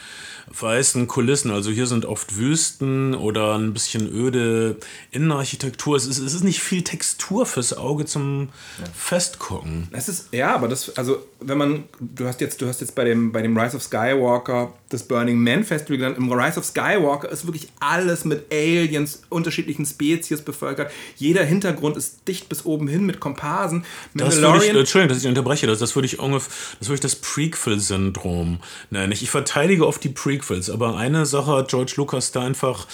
[0.47, 1.51] weißen Kulissen.
[1.51, 4.77] Also hier sind oft Wüsten oder ein bisschen öde
[5.11, 5.95] Innenarchitektur.
[5.95, 8.49] Es ist, es ist nicht viel Textur fürs Auge zum
[8.79, 8.85] ja.
[8.93, 9.87] Festgucken.
[9.91, 13.03] Es ist, ja, aber das, also wenn man, du hast jetzt, du hast jetzt bei
[13.03, 16.17] dem, bei dem Rise of Skywalker das Burning Man Festival genannt.
[16.17, 20.91] Im Rise of Skywalker ist wirklich alles mit Aliens, unterschiedlichen Spezies bevölkert.
[21.15, 23.85] Jeder Hintergrund ist dicht bis oben hin mit Komparsen.
[24.13, 27.01] Das würde ich, Entschuldigung, dass ich unterbreche, das, das würde ich ungefähr, das würde ich
[27.01, 29.11] das Prequel-Syndrom nennen.
[29.11, 32.87] Ich verteidige oft die Prequels, aber eine Sache hat George Lucas da einfach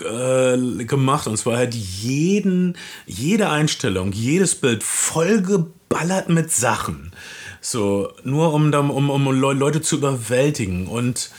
[0.00, 7.12] äh, gemacht und zwar hat jeden, jede Einstellung, jedes Bild vollgeballert mit Sachen.
[7.60, 10.86] So, nur um, um, um Leute zu überwältigen.
[10.86, 11.30] Und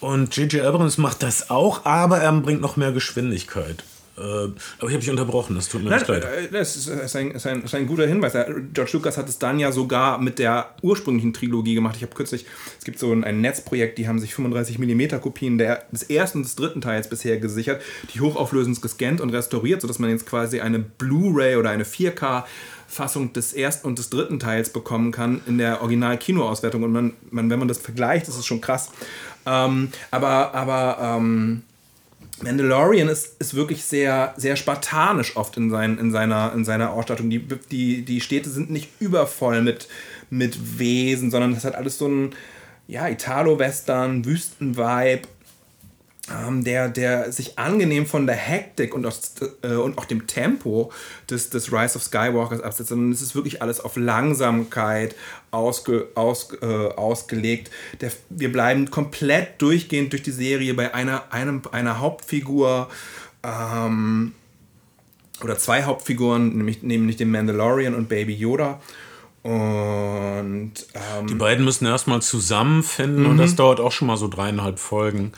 [0.00, 0.64] und J.J.
[0.64, 3.82] Abrams macht das auch, aber er bringt noch mehr Geschwindigkeit.
[4.18, 4.54] Äh, aber
[4.88, 6.24] ich habe dich unterbrochen, das tut mir Nein, leid.
[6.24, 8.32] Äh, das ist, ist, ein, ist, ein, ist ein guter Hinweis.
[8.72, 11.96] George Lucas hat es dann ja sogar mit der ursprünglichen Trilogie gemacht.
[11.96, 12.46] Ich habe kürzlich,
[12.78, 16.38] es gibt so ein, ein Netzprojekt, die haben sich 35 mm Kopien der, des ersten
[16.38, 17.82] und des dritten Teils bisher gesichert,
[18.14, 22.44] die hochauflösend gescannt und restauriert, sodass man jetzt quasi eine Blu-ray oder eine 4K
[22.96, 26.82] Fassung des ersten und des dritten Teils bekommen kann in der Original-Kinoauswertung.
[26.82, 28.90] Und man, man, wenn man das vergleicht, ist schon krass.
[29.44, 31.62] Ähm, aber aber ähm,
[32.42, 37.30] Mandalorian ist, ist wirklich sehr, sehr spartanisch oft in, sein, in, seiner, in seiner Ausstattung.
[37.30, 39.88] Die, die, die Städte sind nicht übervoll mit,
[40.28, 42.30] mit Wesen, sondern das hat alles so ein
[42.88, 45.28] ja, Italo-Western, Wüsten-Vibe
[46.28, 50.92] der, der sich angenehm von der Hektik und, aus, äh, und auch dem Tempo
[51.30, 55.14] des, des Rise of Skywalkers absetzt, sondern es ist wirklich alles auf Langsamkeit
[55.52, 57.70] ausge, aus, äh, ausgelegt.
[58.00, 62.88] Der, wir bleiben komplett durchgehend durch die Serie bei einer, einem, einer Hauptfigur
[63.44, 64.32] ähm,
[65.44, 68.80] oder zwei Hauptfiguren, nämlich, nämlich dem Mandalorian und Baby Yoda.
[69.46, 73.30] Und ähm, die beiden müssen erstmal zusammenfinden mhm.
[73.30, 75.30] und das dauert auch schon mal so dreieinhalb Folgen.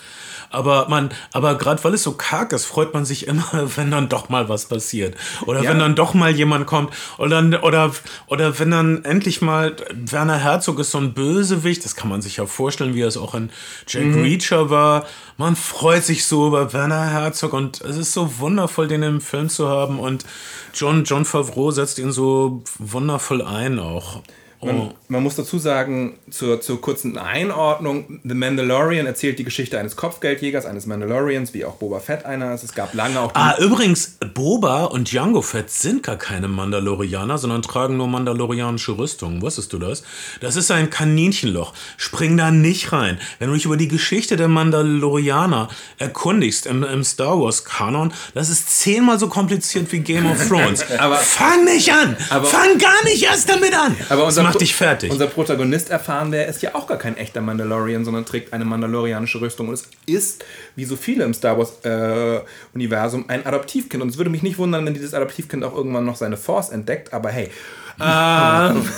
[0.49, 3.45] Aber man, aber gerade weil es so karg ist, freut man sich immer,
[3.77, 5.15] wenn dann doch mal was passiert.
[5.45, 5.71] Oder ja.
[5.71, 6.95] wenn dann doch mal jemand kommt.
[7.19, 7.93] Oder, oder,
[8.29, 12.39] oder wenn dann endlich mal Werner Herzog ist so ein Bösewicht, das kann man sich
[12.39, 13.51] ja vorstellen, wie es auch in
[13.87, 14.23] Jack mhm.
[14.23, 15.05] Reacher war.
[15.37, 19.51] Man freut sich so über Werner Herzog und es ist so wundervoll, den im Film
[19.51, 19.99] zu haben.
[19.99, 20.25] Und
[20.73, 23.98] John, John Favreau setzt ihn so wundervoll ein auch.
[23.99, 24.23] 有很
[24.61, 24.95] Man, oh.
[25.07, 30.67] man, muss dazu sagen, zur, zur kurzen Einordnung, The Mandalorian erzählt die Geschichte eines Kopfgeldjägers,
[30.67, 32.65] eines Mandalorians, wie auch Boba Fett einer ist.
[32.65, 33.31] Es gab lange auch...
[33.35, 39.43] Ah, übrigens, Boba und Django Fett sind gar keine Mandalorianer, sondern tragen nur mandalorianische Rüstungen.
[39.43, 40.03] Wusstest du das?
[40.41, 41.73] Das ist ein Kaninchenloch.
[41.97, 43.19] Spring da nicht rein.
[43.39, 45.69] Wenn du dich über die Geschichte der Mandalorianer
[45.99, 50.85] erkundigst im, im Star Wars-Kanon, das ist zehnmal so kompliziert wie Game of Thrones.
[50.99, 52.17] aber, Fang nicht an!
[52.31, 53.97] Aber, Fang gar nicht erst damit an!
[54.09, 55.11] Aber unser macht dich fertig.
[55.11, 59.41] Unser Protagonist erfahren wir, ist ja auch gar kein echter Mandalorian, sondern trägt eine mandalorianische
[59.41, 60.45] Rüstung und es ist,
[60.77, 64.03] wie so viele im Star Wars-Universum, äh, ein Adoptivkind.
[64.03, 67.13] Und es würde mich nicht wundern, wenn dieses Adoptivkind auch irgendwann noch seine Force entdeckt,
[67.13, 67.51] aber hey.
[68.01, 68.89] ähm,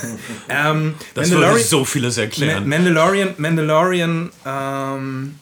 [0.51, 2.69] ähm, das würde so vieles erklären.
[2.69, 5.37] Mandalorian, Mandalorian ähm,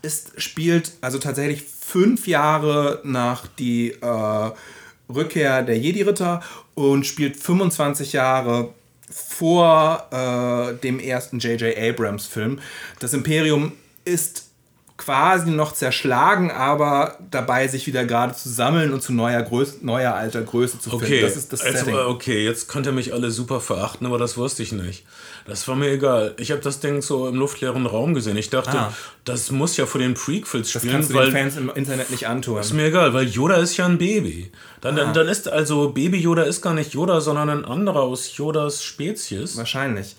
[0.00, 4.50] ist, spielt also tatsächlich fünf Jahre nach die äh,
[5.12, 6.42] Rückkehr der Jedi-Ritter
[6.74, 8.74] und spielt 25 Jahre
[9.10, 11.76] vor äh, dem ersten J.J.
[11.76, 12.60] Abrams-Film.
[12.98, 13.72] Das Imperium
[14.04, 14.45] ist
[14.96, 20.14] quasi noch zerschlagen, aber dabei sich wieder gerade zu sammeln und zu neuer, Größe, neuer
[20.14, 21.04] alter Größe zu finden.
[21.04, 24.36] Okay, das ist das also, okay, jetzt könnt ihr mich alle super verachten, aber das
[24.38, 25.04] wusste ich nicht.
[25.46, 26.34] Das war mir egal.
[26.38, 28.36] Ich habe das Ding so im luftleeren Raum gesehen.
[28.36, 28.92] Ich dachte, ah.
[29.24, 30.84] das muss ja vor den Prequels spielen.
[30.84, 32.58] Das kannst du weil, den Fans im Internet nicht antun.
[32.58, 34.50] Ist mir egal, weil Yoda ist ja ein Baby.
[34.80, 35.04] Dann, ah.
[35.04, 38.82] dann, dann ist also Baby Yoda ist gar nicht Yoda, sondern ein anderer aus Yodas
[38.82, 39.56] Spezies.
[39.56, 40.16] Wahrscheinlich.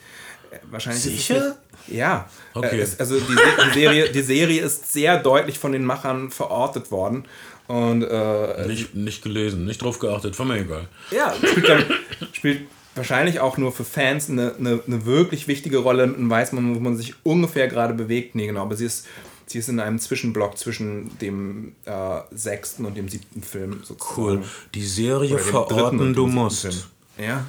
[0.52, 1.58] Äh, wahrscheinlich Sicher?
[1.88, 2.30] Ja.
[2.54, 2.82] Okay.
[2.82, 7.26] Äh, also die, die, Serie, die Serie ist sehr deutlich von den Machern verortet worden.
[7.68, 10.88] Und, äh, nicht, nicht gelesen, nicht drauf geachtet, war mir egal.
[11.12, 11.84] Ja, spielt, dann,
[12.32, 12.62] spielt
[12.96, 16.08] wahrscheinlich auch nur für Fans eine, eine, eine wirklich wichtige Rolle.
[16.08, 18.36] Dann weiß man, wo man sich ungefähr gerade bewegt.
[18.36, 19.06] Nee, genau, aber sie ist,
[19.48, 23.82] sie ist in einem Zwischenblock zwischen dem äh, sechsten und dem siebten Film.
[23.84, 24.22] Sozusagen.
[24.22, 24.44] Cool.
[24.74, 26.62] Die Serie verorten, du musst.
[26.62, 26.76] Film.
[27.18, 27.46] Ja.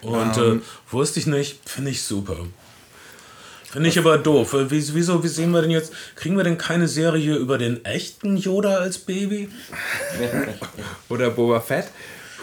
[0.00, 2.36] Und ähm, äh, wusste ich nicht, finde ich super.
[3.74, 4.54] Finde ich aber doof.
[4.68, 8.76] Wieso, wie sehen wir denn jetzt, kriegen wir denn keine Serie über den echten Yoda
[8.76, 9.48] als Baby?
[11.08, 11.86] Oder Boba Fett?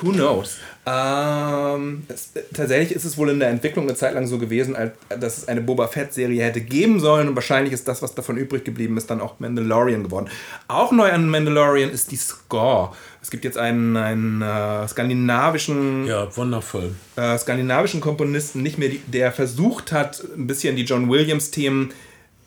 [0.01, 0.57] Who knows?
[0.83, 4.93] Ähm, es, tatsächlich ist es wohl in der Entwicklung eine Zeit lang so gewesen, als,
[5.09, 8.63] dass es eine Boba Fett-Serie hätte geben sollen und wahrscheinlich ist das, was davon übrig
[8.63, 10.27] geblieben ist, dann auch Mandalorian geworden.
[10.67, 12.93] Auch neu an Mandalorian ist die Score.
[13.21, 16.07] Es gibt jetzt einen, einen äh, skandinavischen.
[16.07, 16.95] Ja, wundervoll.
[17.15, 21.93] Äh, skandinavischen Komponisten, nicht mehr, die, der versucht hat, ein bisschen die John Williams-Themen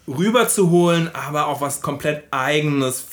[0.09, 3.05] rüberzuholen, aber auch was komplett eigenes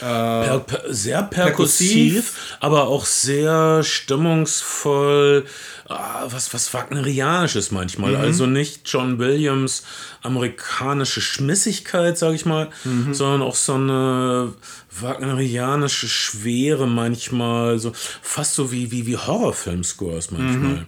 [0.00, 5.44] Per, per, sehr perkussiv, perkussiv, aber auch sehr stimmungsvoll,
[5.88, 8.12] ah, was, was Wagnerianisches manchmal.
[8.12, 8.20] Mhm.
[8.20, 9.82] Also nicht John Williams
[10.22, 13.12] amerikanische Schmissigkeit, sag ich mal, mhm.
[13.12, 14.54] sondern auch so eine
[15.00, 20.70] wagnerianische Schwere manchmal, so fast so wie, wie, wie Horrorfilm-Scores manchmal.
[20.70, 20.86] Mhm.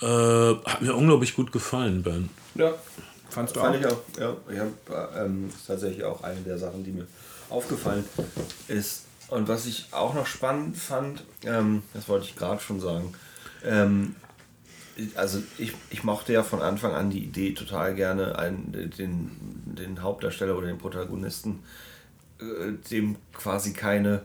[0.00, 2.28] Äh, hat mir unglaublich gut gefallen, Ben.
[2.54, 2.74] Ja,
[3.30, 3.80] fandst du Fand auch?
[3.80, 4.36] Ich auch, ja.
[4.52, 7.06] Ich hab, ähm, ist tatsächlich auch eine der Sachen, die mir
[7.54, 8.04] aufgefallen
[8.68, 9.04] ist.
[9.28, 13.14] Und was ich auch noch spannend fand, ähm, das wollte ich gerade schon sagen,
[13.64, 14.16] ähm,
[15.16, 19.30] also ich, ich mochte ja von Anfang an die Idee total gerne, einen, den,
[19.64, 21.60] den Hauptdarsteller oder den Protagonisten,
[22.38, 24.22] äh, dem quasi keine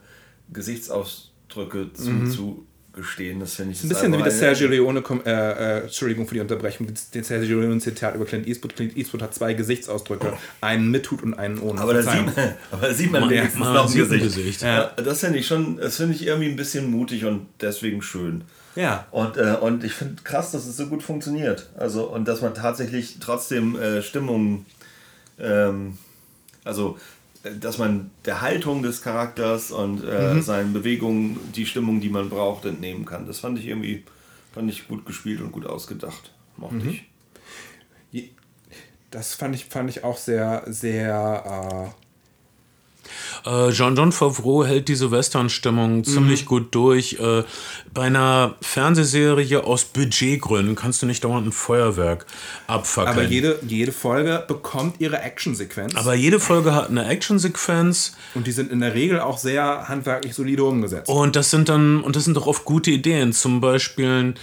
[0.51, 2.31] Gesichtsausdrücke mhm.
[2.31, 3.39] zu, gestehen.
[3.39, 3.83] Das finde ich.
[3.83, 7.79] Ein bisschen wie das Sergio Leone, äh, äh, Entschuldigung für die Unterbrechung, den Sergio Leone
[7.79, 8.75] Zitat über Clint Eastwood.
[8.75, 11.81] Clint Eastwood hat zwei Gesichtsausdrücke, einen mit Hut und einen ohne.
[11.81, 14.23] Aber da sieht man, aber da sieht man, man wenigstens man noch ein Gesicht.
[14.23, 14.61] Gesicht.
[14.61, 14.91] Ja.
[14.95, 18.43] Das finde ich schon, das finde ich irgendwie ein bisschen mutig und deswegen schön.
[18.75, 19.07] Ja.
[19.11, 21.69] Und, äh, und ich finde krass, dass es so gut funktioniert.
[21.77, 24.65] Also, und dass man tatsächlich trotzdem äh, Stimmung,
[25.39, 25.97] ähm,
[26.63, 26.97] also
[27.59, 30.41] dass man der Haltung des Charakters und äh, mhm.
[30.41, 33.25] seinen Bewegungen die Stimmung, die man braucht, entnehmen kann.
[33.27, 34.03] Das fand ich irgendwie
[34.53, 36.33] fand ich gut gespielt und gut ausgedacht.
[36.57, 36.89] Mochte mhm.
[36.89, 37.05] ich.
[39.11, 41.93] Das fand ich, fand ich auch sehr, sehr.
[43.45, 46.47] Äh, Jean-John Favreau hält diese Western-Stimmung ziemlich mhm.
[46.47, 47.17] gut durch.
[47.19, 47.43] Äh,
[47.93, 52.25] bei einer Fernsehserie aus Budgetgründen kannst du nicht dauernd ein Feuerwerk
[52.67, 53.17] abfackeln.
[53.17, 55.95] Aber jede, jede Folge bekommt ihre Actionsequenz.
[55.95, 58.15] Aber jede Folge hat eine Actionsequenz.
[58.35, 61.09] Und die sind in der Regel auch sehr handwerklich solide umgesetzt.
[61.09, 63.33] Und das sind dann, und das sind doch oft gute Ideen.
[63.33, 64.35] Zum Beispiel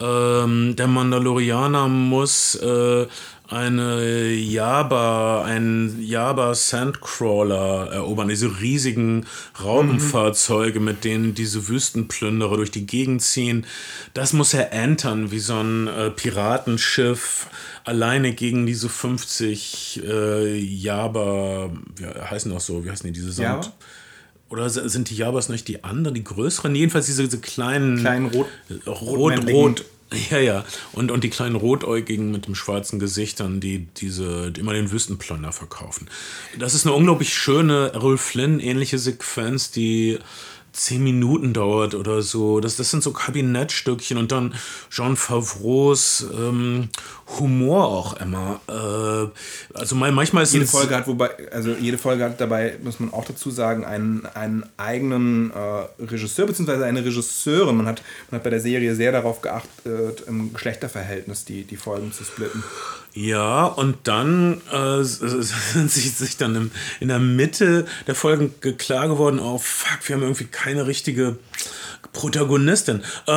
[0.00, 3.06] ähm, der Mandalorianer muss äh,
[3.48, 9.26] eine Java, ein Java Sandcrawler erobern, diese riesigen
[9.62, 10.84] Raupenfahrzeuge, mhm.
[10.84, 13.66] mit denen diese Wüstenplünderer durch die Gegend ziehen.
[14.14, 17.48] Das muss er entern, wie so ein äh, Piratenschiff
[17.84, 23.72] alleine gegen diese 50 äh, Java, wie heißen auch so, wie heißen die, diese Sand...
[24.52, 26.74] Oder sind die Jabas nicht die anderen, die größeren?
[26.74, 28.00] Jedenfalls diese, diese kleinen.
[28.00, 28.46] Kleinen rot.
[28.86, 29.84] Rot, rot,
[30.30, 30.64] ja, ja.
[30.92, 35.52] Und, und die kleinen Rotäugigen mit dem schwarzen Gesichtern, die, diese, die immer den Wüstenplunder
[35.52, 36.08] verkaufen.
[36.58, 40.18] Das ist eine unglaublich schöne Errol Flynn-ähnliche Sequenz, die
[40.72, 42.60] zehn Minuten dauert oder so.
[42.60, 44.54] Das, das sind so Kabinettstückchen und dann
[44.90, 46.88] Jean Favreaus ähm,
[47.38, 48.60] Humor auch immer.
[48.68, 53.12] Äh, also manchmal ist jede Folge hat wobei also jede Folge hat dabei muss man
[53.12, 56.84] auch dazu sagen einen, einen eigenen äh, Regisseur bzw.
[56.84, 57.76] eine Regisseurin.
[57.76, 62.12] Man hat man hat bei der Serie sehr darauf geachtet im Geschlechterverhältnis die die Folgen
[62.12, 62.62] zu splitten.
[63.14, 69.08] Ja, und dann äh, sind sie sich dann im, in der Mitte der Folgen klar
[69.08, 71.36] geworden, oh fuck, wir haben irgendwie keine richtige
[72.12, 73.02] Protagonistin.
[73.26, 73.32] Äh,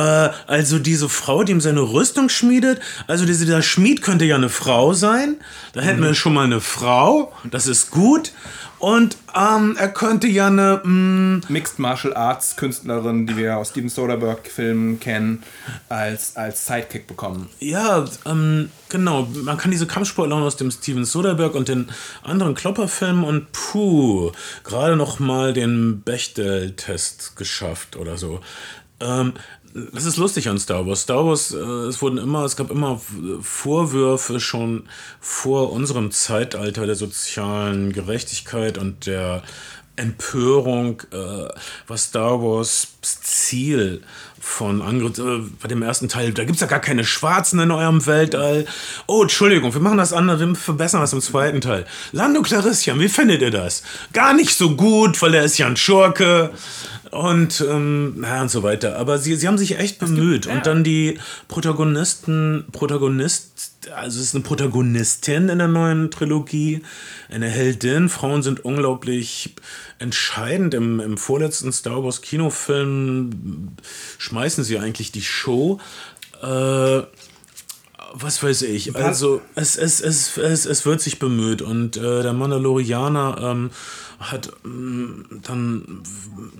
[0.46, 4.92] also diese Frau, die ihm seine Rüstung schmiedet, also dieser Schmied könnte ja eine Frau
[4.92, 5.36] sein.
[5.72, 6.04] Da hätten mhm.
[6.04, 8.32] wir schon mal eine Frau, das ist gut.
[8.78, 13.88] Und ähm, er könnte ja eine mm, Mixed Martial Arts Künstlerin, die wir aus Steven
[13.88, 15.42] Soderbergh-Filmen kennen,
[15.88, 17.48] als, als Sidekick bekommen.
[17.58, 19.28] Ja, ähm, genau.
[19.32, 21.88] Man kann diese Kampfsportler aus dem Steven Soderbergh und den
[22.22, 24.32] anderen Klopper-Filmen und puh,
[24.64, 28.40] gerade noch mal den Bechtel-Test geschafft oder so.
[29.00, 29.34] Ähm,
[29.92, 31.02] das ist lustig an Star Wars.
[31.02, 33.00] Star Wars, äh, es wurden immer, es gab immer
[33.40, 34.88] Vorwürfe schon
[35.20, 39.42] vor unserem Zeitalter der sozialen Gerechtigkeit und der
[39.96, 41.48] Empörung, äh,
[41.86, 44.02] was Star Wars Ziel
[44.38, 47.70] von Angriff, äh, bei dem ersten Teil, da gibt es ja gar keine Schwarzen in
[47.70, 48.66] eurem Weltall.
[49.06, 51.86] Oh, Entschuldigung, wir machen das andere, wir verbessern das im zweiten Teil.
[52.12, 53.82] Lando Clarissian, wie findet ihr das?
[54.12, 56.52] Gar nicht so gut, weil er ist ja ein Schurke
[57.16, 58.96] und, ähm, ja, und so weiter.
[58.96, 60.42] Aber sie, sie haben sich echt bemüht.
[60.42, 60.54] Gibt, ja.
[60.54, 66.82] Und dann die Protagonisten, Protagonist, also es ist eine Protagonistin in der neuen Trilogie,
[67.30, 68.08] eine Heldin.
[68.08, 69.54] Frauen sind unglaublich
[69.98, 70.74] entscheidend.
[70.74, 73.76] Im, im vorletzten Star Wars Kinofilm
[74.18, 75.80] schmeißen sie eigentlich die Show.
[76.42, 77.02] Äh,
[78.18, 78.96] was weiß ich.
[78.96, 83.70] Also es, es, es, es, es wird sich bemüht und äh, der Mandalorianer ähm,
[84.18, 86.02] hat ähm, dann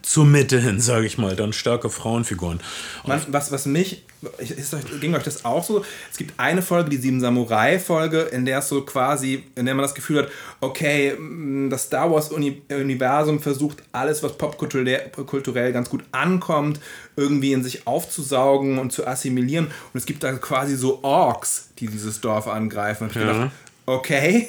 [0.03, 2.61] zur Mitte hin, sage ich mal, dann starke Frauenfiguren.
[3.05, 4.05] Was, was, was mich,
[4.39, 5.85] ist euch, ging euch das auch so?
[6.11, 9.83] Es gibt eine Folge, die Sieben Samurai-Folge, in der es so quasi, in der man
[9.83, 10.29] das Gefühl hat,
[10.61, 11.17] okay,
[11.71, 16.81] das Star Wars-Universum versucht alles, was popkulturell ganz gut ankommt,
[17.17, 19.67] irgendwie in sich aufzusaugen und zu assimilieren.
[19.67, 23.05] Und es gibt da quasi so Orks, die dieses Dorf angreifen.
[23.05, 23.33] Und ich ja.
[23.33, 23.51] gedacht,
[23.87, 24.49] okay.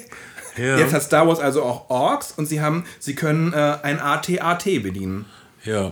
[0.58, 0.78] Ja.
[0.78, 4.64] Jetzt hat Star Wars also auch Orks und sie haben, sie können äh, ein AT-AT
[4.64, 5.26] bedienen.
[5.64, 5.92] Ja.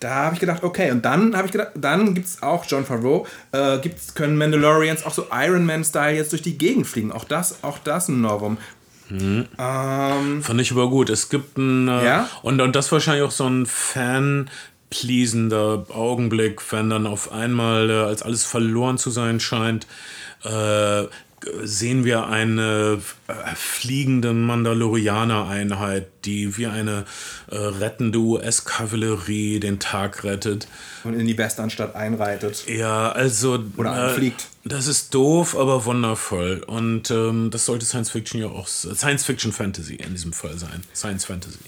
[0.00, 2.84] Da habe ich gedacht, okay, und dann habe ich gedacht, dann gibt es auch John
[2.84, 7.12] Favreau, äh, gibt's, können Mandalorians auch so Iron Man-Style jetzt durch die Gegend fliegen.
[7.12, 8.58] Auch das, auch das ein Novum.
[9.08, 9.46] Mhm.
[9.58, 11.10] Ähm, Fand ich aber gut.
[11.10, 11.88] Es gibt ein.
[11.88, 12.28] Äh, ja?
[12.42, 14.50] und, und das wahrscheinlich auch so ein Fan
[14.90, 19.86] pleasender Augenblick, wenn dann auf einmal, äh, als alles verloren zu sein scheint,
[20.44, 21.04] äh,
[21.62, 27.04] sehen wir eine äh, fliegende Mandalorianer-Einheit, die wie eine
[27.50, 30.66] äh, rettende US-Kavallerie den Tag rettet.
[31.04, 32.66] Und in die Westanstadt einreitet.
[32.66, 33.62] Ja, also.
[33.76, 34.48] Oder anfliegt.
[34.64, 36.62] Äh, das ist doof, aber wundervoll.
[36.66, 38.66] Und ähm, das sollte Science Fiction ja auch.
[38.66, 40.82] Science Fiction Fantasy in diesem Fall sein.
[40.94, 41.58] Science Fantasy.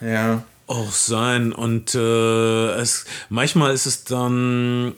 [0.00, 0.42] Ja.
[0.72, 1.52] Auch sein.
[1.52, 4.94] Und äh, es, manchmal ist es dann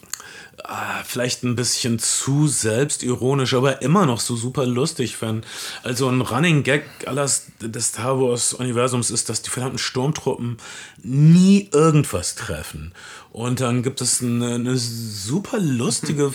[0.63, 5.43] ah, vielleicht ein bisschen zu selbstironisch, aber immer noch so super lustig, wenn
[5.83, 10.59] also ein Running Gag alles des Star Wars Universums ist, dass die verdammten Sturmtruppen
[11.03, 12.93] nie irgendwas treffen.
[13.33, 16.33] Und dann gibt es eine, eine super lustige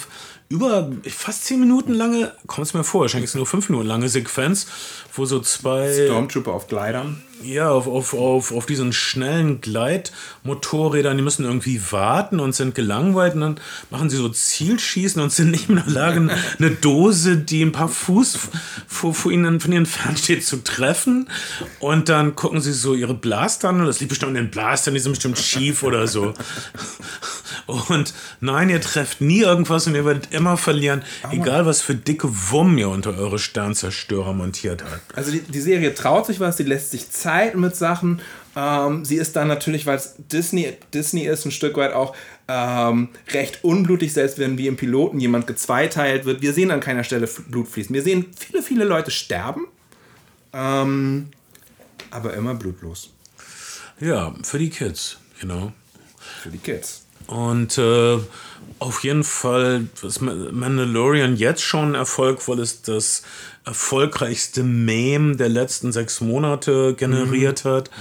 [0.49, 3.87] über fast zehn Minuten lange, kommt es mir vor, wahrscheinlich ist es nur fünf Minuten
[3.87, 4.67] lange Sequenz,
[5.13, 5.93] wo so zwei.
[5.93, 7.23] Stormtrooper auf Gleitern.
[7.43, 13.35] Ja, auf, auf, auf, auf diesen schnellen Gleitmotorrädern, die müssen irgendwie warten und sind gelangweilt
[13.35, 17.37] und dann machen sie so Zielschießen und sind nicht mehr in der Lage, eine Dose,
[17.37, 18.37] die ein paar Fuß
[18.87, 21.29] vor, vor ihnen von ihnen entfernt steht, zu treffen.
[21.79, 24.93] Und dann gucken sie so ihre Blaster an und das liegt bestimmt in den Blastern,
[24.93, 26.33] die sind bestimmt schief oder so.
[27.65, 31.95] Und nein, ihr trefft nie irgendwas und ihr werdet immer verlieren, oh egal was für
[31.95, 35.15] dicke Wumm ihr unter eure Sternzerstörer montiert habt.
[35.15, 38.21] Also die, die Serie traut sich was, die lässt sich Zeit mit Sachen.
[38.55, 42.15] Ähm, sie ist dann natürlich, weil es Disney, Disney ist, ein Stück weit auch
[42.47, 46.41] ähm, recht unblutig, selbst wenn wie im Piloten jemand gezweiteilt wird.
[46.41, 47.93] Wir sehen an keiner Stelle Blut fließen.
[47.93, 49.67] Wir sehen viele, viele Leute sterben,
[50.53, 51.27] ähm,
[52.09, 53.11] aber immer blutlos.
[53.99, 55.71] Ja, für die Kids, genau.
[56.41, 57.05] Für die Kids.
[57.29, 58.17] Und äh,
[58.79, 63.21] auf jeden Fall ist Mandalorian jetzt schon ein Erfolg, weil es das
[63.65, 67.69] erfolgreichste Meme der letzten sechs Monate generiert mhm.
[67.69, 67.91] hat.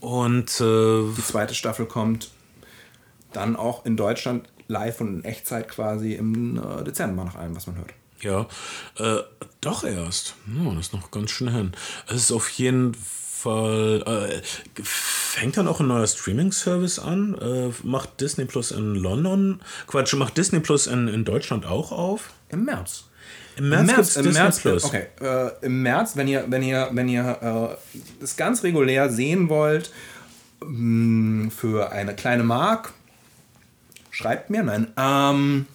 [0.00, 2.30] Und äh, die zweite Staffel kommt
[3.34, 7.66] dann auch in Deutschland live und in Echtzeit quasi im äh, Dezember nach allem, was
[7.66, 7.90] man hört.
[8.22, 8.46] Ja,
[8.96, 9.22] äh,
[9.60, 10.36] doch erst.
[10.64, 11.72] Oh, das ist noch ganz schön hin.
[12.06, 13.04] Es ist auf jeden Fall.
[13.46, 14.42] Äh,
[14.82, 17.36] fängt dann auch ein neuer Streaming-Service an?
[17.40, 19.60] Äh, macht Disney Plus in London?
[19.86, 22.30] Quatsch, macht Disney Plus in, in Deutschland auch auf?
[22.48, 23.04] Im März.
[23.56, 24.84] Im März, Im März, im März Plus.
[24.84, 29.48] Okay, äh, im März, wenn ihr, wenn ihr, wenn ihr äh, das ganz regulär sehen
[29.48, 29.90] wollt,
[30.60, 30.68] mh,
[31.46, 32.92] mm, für eine kleine Mark,
[34.10, 34.92] schreibt mir, nein.
[34.96, 35.66] Ähm,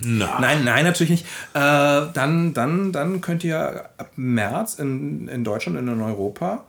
[0.00, 0.38] na.
[0.40, 1.26] Nein, nein, natürlich nicht.
[1.54, 6.64] Äh, dann, dann, dann könnt ihr ab März in, in Deutschland und in Europa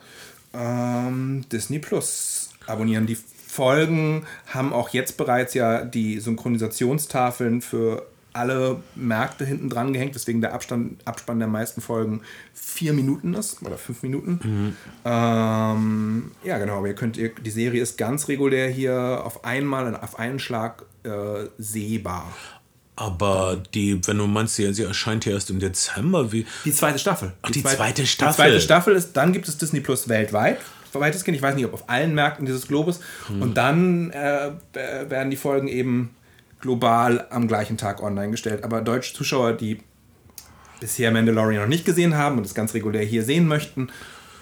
[0.53, 3.05] ähm, Disney Plus abonnieren.
[3.05, 3.17] Die
[3.47, 10.39] Folgen haben auch jetzt bereits ja die Synchronisationstafeln für alle Märkte hinten dran gehängt, weswegen
[10.39, 12.21] der Abstand, Abspann der meisten Folgen
[12.53, 14.39] vier Minuten ist oder fünf Minuten.
[14.43, 14.75] Mhm.
[15.03, 19.95] Ähm, ja, genau, aber ihr könnt, ihr, die Serie ist ganz regulär hier auf einmal,
[19.95, 22.31] auf einen Schlag äh, sehbar.
[22.99, 26.45] Aber die, wenn du meinst, sie, sie erscheint ja erst im Dezember, wie.
[26.65, 27.31] Die zweite Staffel.
[27.41, 28.31] Ach, die, die zweite, zweite, Staffel.
[28.31, 30.57] Die zweite Staffel ist, dann gibt es Disney Plus weltweit.
[30.91, 32.99] Weitestgehend, ich weiß nicht, ob auf allen Märkten dieses Globus.
[33.27, 33.41] Hm.
[33.41, 36.09] Und dann äh, werden die Folgen eben
[36.59, 38.65] global am gleichen Tag online gestellt.
[38.65, 39.79] Aber deutsche Zuschauer, die
[40.81, 43.87] bisher Mandalorian noch nicht gesehen haben und es ganz regulär hier sehen möchten,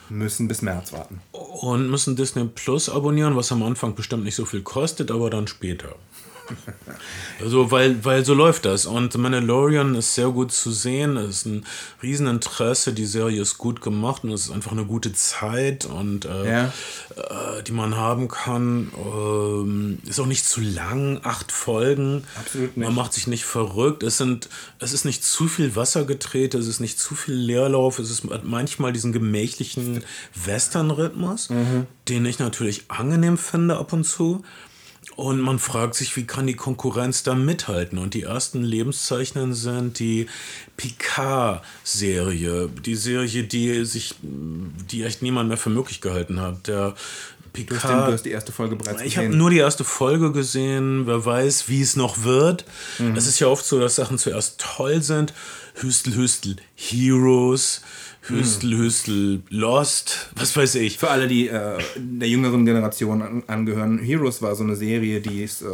[0.09, 1.21] müssen bis März warten.
[1.31, 5.45] Und müssen Disney Plus abonnieren, was am Anfang bestimmt nicht so viel kostet, aber dann
[5.45, 5.95] später.
[7.39, 8.85] Also, weil, weil so läuft das.
[8.85, 11.17] Und Mandalorian ist sehr gut zu sehen.
[11.17, 11.65] Es ist ein
[12.01, 12.93] Rieseninteresse.
[12.93, 16.65] Die Serie ist gut gemacht und es ist einfach eine gute Zeit und äh, ja.
[17.15, 18.91] äh, die man haben kann.
[18.97, 22.23] Ähm, ist auch nicht zu lang, acht Folgen.
[22.35, 22.85] Absolut nicht.
[22.85, 24.03] Man macht sich nicht verrückt.
[24.03, 27.99] Es sind, es ist nicht zu viel Wasser gedreht, es ist nicht zu viel Leerlauf.
[27.99, 31.85] Es ist manchmal diesen gemächlichen Western-Rhythmus, mhm.
[32.07, 34.43] den ich natürlich angenehm finde ab und zu.
[35.17, 37.97] Und man fragt sich, wie kann die Konkurrenz da mithalten?
[37.97, 40.27] Und die ersten Lebenszeichen sind die
[40.77, 42.69] Picard-Serie.
[42.85, 46.67] Die Serie, die sich, die echt niemand mehr für möglich gehalten hat.
[46.67, 46.93] Der
[47.51, 47.71] Picard.
[47.71, 49.07] Du hast, den, du hast die erste Folge bereits gesehen.
[49.07, 51.07] Ich habe nur die erste Folge gesehen.
[51.07, 52.65] Wer weiß, wie es noch wird.
[52.99, 53.15] Mhm.
[53.15, 55.33] Es ist ja oft so, dass Sachen zuerst toll sind.
[55.73, 57.81] Hüstel, Hüstel, Heroes.
[58.29, 58.77] Hüstel, hm.
[58.79, 60.97] Hüstel, Lost, was weiß ich.
[60.97, 65.43] Für alle, die äh, der jüngeren Generation an, angehören, Heroes war so eine Serie, die
[65.43, 65.65] ist äh,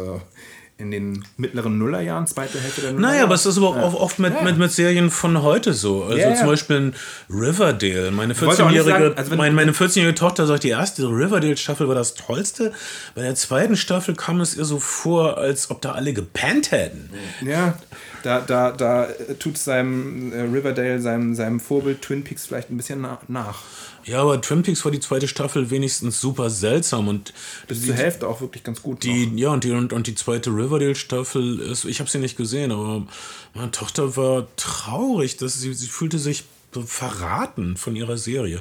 [0.76, 3.14] in den mittleren Nullerjahren, zweite Hälfte der Nullerjahre.
[3.14, 4.42] Naja, aber es ist aber auch oft mit, ja.
[4.42, 6.02] mit, mit Serien von heute so.
[6.02, 6.94] Also ja, zum Beispiel in
[7.30, 8.10] Riverdale.
[8.10, 12.72] Meine 14-jährige also mein, meine 14 Tochter sagt, die erste Riverdale-Staffel war das tollste.
[13.14, 17.08] Bei der zweiten Staffel kam es ihr so vor, als ob da alle gepennt hätten.
[17.46, 17.76] Ja,
[18.24, 19.08] da, da, da
[19.38, 23.62] tut seinem äh, Riverdale, seinem, seinem Vorbild Twin Peaks vielleicht ein bisschen nach.
[24.04, 27.32] Ja, aber Twin Peaks war die zweite Staffel wenigstens super seltsam und
[27.68, 29.02] bis zur Hälfte auch wirklich ganz gut.
[29.02, 32.70] Die, ja, und die, und, und die zweite Riverdale-Staffel ist, ich habe sie nicht gesehen,
[32.70, 33.06] aber
[33.54, 36.44] meine Tochter war traurig, dass sie, sie fühlte sich
[36.86, 38.60] verraten von ihrer Serie.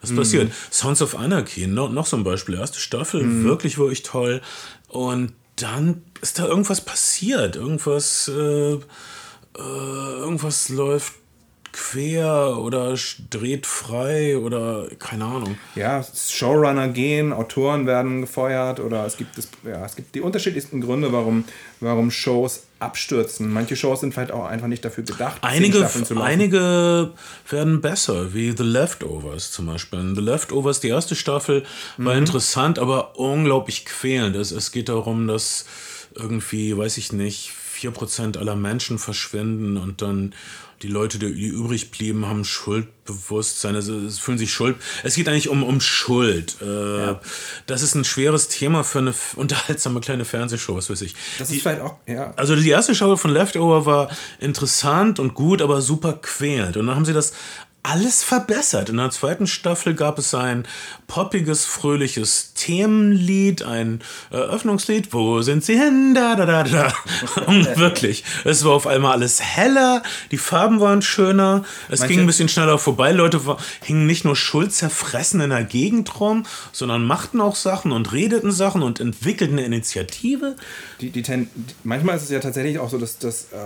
[0.00, 0.16] Das mhm.
[0.16, 0.52] passiert.
[0.70, 2.56] Sons of Anarchy, noch, noch so ein Beispiel.
[2.56, 3.44] Erste Staffel, mhm.
[3.44, 4.42] wirklich, wirklich toll.
[4.88, 7.56] Und dann ist da irgendwas passiert.
[7.56, 8.78] Irgendwas, äh, äh,
[9.56, 11.14] irgendwas läuft
[11.74, 12.94] quer oder
[13.30, 15.58] dreht frei oder keine Ahnung.
[15.74, 20.80] Ja, Showrunner gehen, Autoren werden gefeuert oder es gibt, es, ja, es gibt die unterschiedlichsten
[20.80, 21.44] Gründe, warum,
[21.80, 23.52] warum Shows abstürzen.
[23.52, 27.10] Manche Shows sind vielleicht auch einfach nicht dafür gedacht, einige, einige
[27.48, 30.14] werden besser, wie The Leftovers zum Beispiel.
[30.14, 31.64] The Leftovers, die erste Staffel,
[31.96, 32.20] war mhm.
[32.20, 34.36] interessant, aber unglaublich quälend.
[34.36, 35.66] Es, es geht darum, dass
[36.14, 37.52] irgendwie, weiß ich nicht,
[37.84, 40.34] 4% aller Menschen verschwinden und dann
[40.82, 44.76] die Leute, die übrig blieben, haben Schuldbewusstsein, also es fühlen sich schuld.
[45.02, 46.56] Es geht eigentlich um, um Schuld.
[46.60, 47.20] Äh, ja.
[47.66, 51.14] Das ist ein schweres Thema für eine unterhaltsame kleine Fernsehshow, was weiß ich.
[51.38, 52.34] Das ist die, vielleicht auch, ja.
[52.36, 54.10] Also die erste Show von Leftover war
[54.40, 56.76] interessant und gut, aber super quälend.
[56.76, 57.32] Und dann haben sie das
[57.84, 58.88] alles verbessert.
[58.88, 60.66] In der zweiten Staffel gab es ein
[61.06, 65.12] poppiges, fröhliches Themenlied, ein Eröffnungslied.
[65.12, 66.14] Wo sind sie hin?
[66.14, 66.92] Da, da, da, da.
[67.46, 72.24] Und wirklich, es war auf einmal alles heller, die Farben waren schöner, es Manche ging
[72.24, 73.12] ein bisschen schneller vorbei.
[73.12, 73.38] Leute
[73.82, 78.82] hingen nicht nur schuldzerfressen in der Gegend rum, sondern machten auch Sachen und redeten Sachen
[78.82, 80.56] und entwickelten eine Initiative.
[81.02, 81.50] Die, die ten,
[81.82, 83.56] manchmal ist es ja tatsächlich auch so, dass, dass, äh,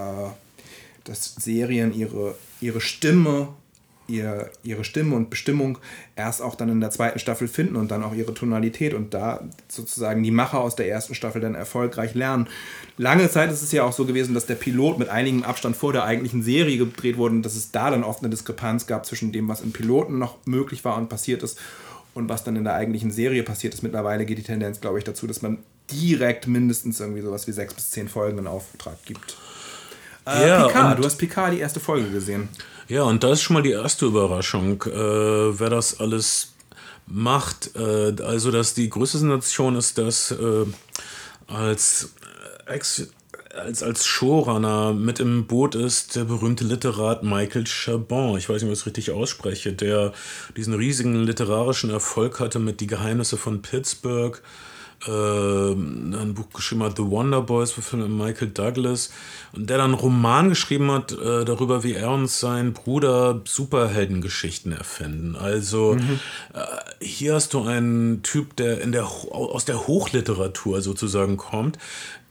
[1.04, 3.50] dass Serien ihre, ihre Stimme
[4.08, 5.78] ihr, ihre Stimme und Bestimmung
[6.16, 9.40] erst auch dann in der zweiten Staffel finden und dann auch ihre Tonalität und da
[9.68, 12.48] sozusagen die Macher aus der ersten Staffel dann erfolgreich lernen.
[12.96, 15.92] Lange Zeit ist es ja auch so gewesen, dass der Pilot mit einigem Abstand vor
[15.92, 19.30] der eigentlichen Serie gedreht wurde und dass es da dann oft eine Diskrepanz gab zwischen
[19.30, 21.58] dem, was im Piloten noch möglich war und passiert ist
[22.14, 23.82] und was dann in der eigentlichen Serie passiert ist.
[23.82, 25.58] Mittlerweile geht die Tendenz, glaube ich, dazu, dass man
[25.90, 29.36] direkt mindestens irgendwie sowas wie sechs bis zehn Folgen in Auftrag gibt.
[30.26, 32.48] Äh, ja, Picard, du hast Picard die erste Folge gesehen.
[32.88, 36.54] Ja, und da ist schon mal die erste Überraschung, äh, wer das alles
[37.06, 37.76] macht.
[37.76, 40.64] Äh, also, dass die größte Sensation ist, dass äh,
[41.46, 42.14] als
[42.64, 43.08] Ex
[43.54, 48.38] als, als Showrunner mit im Boot ist der berühmte Literat Michael Chabon.
[48.38, 50.12] Ich weiß nicht, ob ich es richtig ausspreche, der
[50.56, 54.40] diesen riesigen literarischen Erfolg hatte mit Die Geheimnisse von Pittsburgh
[55.06, 59.10] äh, ein Buch geschrieben hat, The Wonder Boys, von Michael Douglas,
[59.52, 64.72] und der dann einen Roman geschrieben hat äh, darüber, wie er und sein Bruder Superheldengeschichten
[64.72, 65.36] erfinden.
[65.36, 66.20] Also mhm.
[66.54, 71.78] äh, hier hast du einen Typ, der, in der aus der Hochliteratur sozusagen kommt,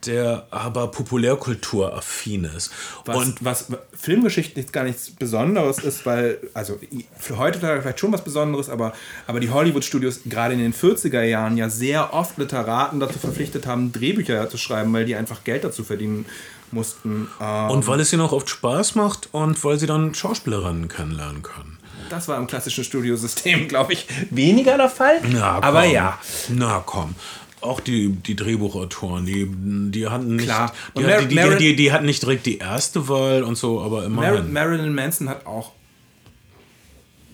[0.06, 2.72] der aber populärkulturaffin ist.
[3.06, 6.80] Was, und was Filmgeschichte gar nichts Besonderes ist, weil, also
[7.18, 8.94] für heute vielleicht schon was Besonderes, aber,
[9.26, 13.92] aber die Hollywood-Studios gerade in den 40er Jahren ja sehr oft Literaten dazu verpflichtet haben,
[13.92, 16.26] Drehbücher zu schreiben, weil die einfach Geld dazu verdienen
[16.72, 17.28] mussten.
[17.42, 21.42] Ähm und weil es ihnen auch oft Spaß macht und weil sie dann Schauspielerinnen kennenlernen
[21.42, 21.78] können.
[22.10, 25.22] Das war im klassischen Studiosystem, glaube ich, weniger der Fall.
[25.24, 25.64] Na, komm.
[25.64, 26.20] Aber ja.
[26.50, 27.16] Na komm
[27.62, 29.48] auch die, die Drehbuchautoren, die,
[29.92, 30.74] die hatten nicht, Klar.
[30.96, 34.06] Die, Mar die, die, die, die, hatten nicht direkt die erste Wahl und so, aber
[34.06, 34.54] immerhin.
[34.54, 35.72] Mar Marilyn Manson hat auch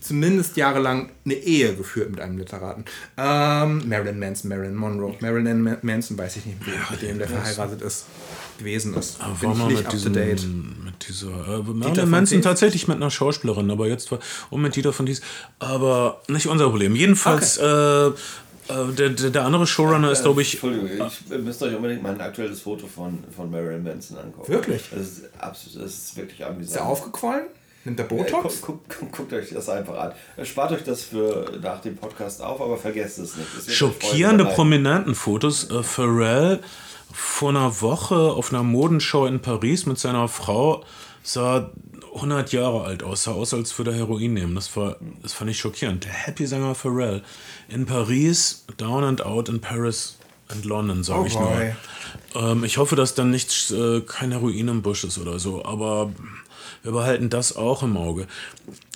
[0.04, 2.86] zumindest jahrelang eine Ehe geführt mit einem Literaten.
[3.18, 5.16] Ähm, Marilyn Manson, Marilyn Monroe.
[5.22, 8.06] Marilyn Manson weiß ich nicht, mit, ja, mit dem der verheiratet ist,
[8.58, 9.22] gewesen ist.
[9.22, 10.46] Aber Bin ich nicht up to date.
[10.84, 14.20] Mit dieser, äh, Marilyn Manson tatsächlich mit einer Schauspielerin, aber jetzt war,
[14.50, 15.22] und mit Dieter von Dies,
[15.60, 16.96] aber nicht unser Problem.
[16.96, 18.10] Jedenfalls, okay.
[18.10, 18.12] äh,
[18.70, 20.54] der, der, der, andere Showrunner ist, glaube ich.
[20.54, 24.52] Entschuldigung, ich müsst euch unbedingt mein aktuelles Foto von, von Marilyn Manson angucken.
[24.52, 24.90] Wirklich?
[24.92, 26.68] Das ist, absolut, das ist wirklich amüsant.
[26.68, 27.46] Ist er aufgequollen?
[27.86, 28.62] Nimmt der Botox?
[28.62, 30.12] Ja, guckt, guckt, guckt, euch das einfach an.
[30.46, 33.48] Spart euch das für nach dem Podcast auf, aber vergesst es nicht.
[33.58, 35.70] Es Schockierende Prominentenfotos.
[35.70, 36.62] Äh, Pharrell
[37.12, 40.84] vor einer Woche auf einer Modenshow in Paris mit seiner Frau
[41.24, 41.72] sah
[42.16, 44.56] 100 Jahre alt aus, sah aus, als würde er Heroin nehmen.
[44.56, 46.06] Das, war, das fand ich schockierend.
[46.06, 47.24] Der Happy-Sänger Pharrell
[47.70, 50.18] in Paris, Down and Out in Paris
[50.50, 51.76] and London, sage oh ich nur.
[52.36, 56.12] Ähm, ich hoffe, dass dann nicht äh, kein Heroin im Busch ist oder so, aber
[56.84, 58.28] wir behalten das auch im Auge.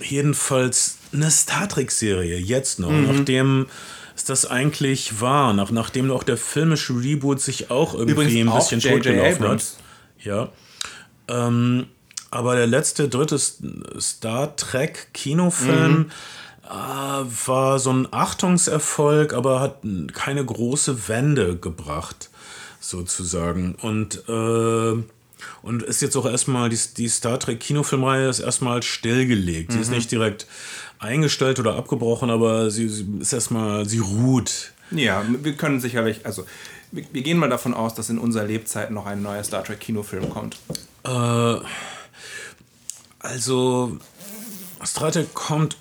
[0.01, 3.07] Jedenfalls eine Star Trek-Serie, jetzt noch, mhm.
[3.07, 3.67] nachdem
[4.15, 8.79] es das eigentlich war, nach, nachdem auch der filmische Reboot sich auch irgendwie Übrigens ein
[8.79, 9.63] bisschen totgelaufen hat.
[10.23, 10.49] Ja.
[11.29, 11.87] Ähm,
[12.31, 16.11] aber der letzte, dritte Star Trek Kinofilm mhm.
[16.65, 19.79] äh, war so ein Achtungserfolg, aber hat
[20.13, 22.29] keine große Wende gebracht,
[22.79, 23.75] sozusagen.
[23.75, 25.03] Und, äh,
[25.61, 29.69] und ist jetzt auch erstmal, die, die Star Trek Kinofilmreihe ist erstmal stillgelegt.
[29.69, 29.73] Mhm.
[29.73, 29.95] Sie ist mhm.
[29.95, 30.47] nicht direkt
[30.99, 34.73] eingestellt oder abgebrochen, aber sie, sie ist erstmal, sie ruht.
[34.91, 36.45] Ja, wir können sicherlich, also
[36.91, 39.79] wir, wir gehen mal davon aus, dass in unserer Lebzeit noch ein neuer Star Trek
[39.79, 40.57] Kinofilm kommt.
[41.05, 41.59] Äh
[43.27, 43.97] also,
[44.83, 45.77] Strate kommt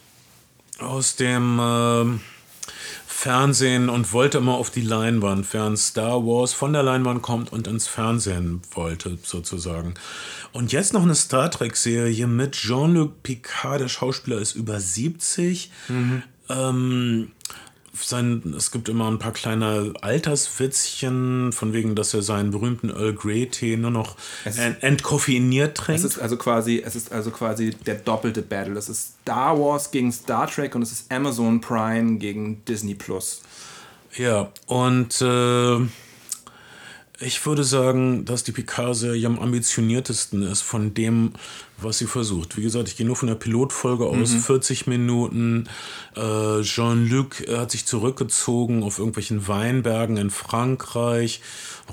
[0.79, 2.19] aus dem äh,
[3.07, 7.67] Fernsehen und wollte immer auf die Leinwand, während Star Wars von der Leinwand kommt und
[7.67, 9.95] ins Fernsehen wollte, sozusagen.
[10.53, 15.71] Und jetzt noch eine Star Trek-Serie mit Jean-Luc Picard, der Schauspieler ist über 70.
[15.89, 16.23] Mhm.
[16.49, 17.33] Ähm,
[18.03, 23.15] sein, es gibt immer ein paar kleine Alterswitzchen, von wegen, dass er seinen berühmten Earl
[23.15, 24.17] Grey Tee nur noch
[24.81, 26.05] entkoffeiniert trinkt.
[26.05, 28.77] Es ist also quasi, es ist also quasi der doppelte Battle.
[28.79, 33.43] Es ist Star Wars gegen Star Trek und es ist Amazon Prime gegen Disney Plus.
[34.17, 35.87] Ja, und äh,
[37.19, 41.33] Ich würde sagen, dass die Picard-Serie am ambitioniertesten ist von dem,
[41.79, 42.59] was sie versucht.
[42.59, 44.41] Wie gesagt, ich gehe nur von der Pilotfolge aus, mhm.
[44.41, 45.67] 40 Minuten.
[46.15, 51.41] Äh, Jean-Luc hat sich zurückgezogen auf irgendwelchen Weinbergen in Frankreich.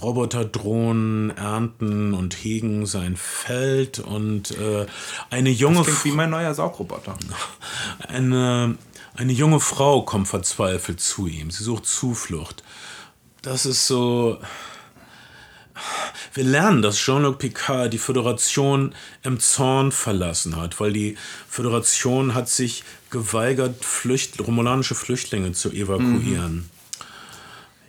[0.02, 4.86] Roboterdrohnen ernten und hegen sein Feld und äh,
[5.30, 5.78] eine junge...
[5.78, 7.16] Das klingt wie mein neuer Saugroboter.
[8.10, 8.78] Eine,
[9.16, 11.52] eine junge Frau kommt verzweifelt zu ihm.
[11.52, 12.64] Sie sucht Zuflucht.
[13.42, 14.40] Das ist so
[16.34, 18.94] wir lernen, dass Jean-Luc Picard die Föderation
[19.24, 21.18] im Zorn verlassen hat, weil die
[21.48, 26.56] Föderation hat sich geweigert, Flücht romulanische Flüchtlinge zu evakuieren.
[26.56, 26.70] Mhm.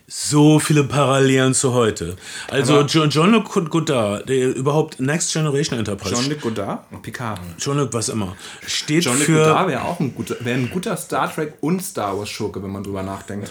[0.07, 2.15] So viele Parallelen zu heute.
[2.51, 6.13] Also Jean-Luc Godard, der überhaupt Next Generation Enterprise.
[6.13, 7.39] Jean-Luc Godard Picard.
[7.57, 8.35] Jean-Luc, was immer.
[8.67, 9.39] Steht für.
[9.39, 12.69] Godard wäre auch ein guter, wäre ein guter Star Trek und Star Wars Schurke, wenn
[12.69, 13.49] man drüber nachdenkt.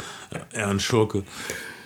[0.57, 1.25] Ja, ein Schurke.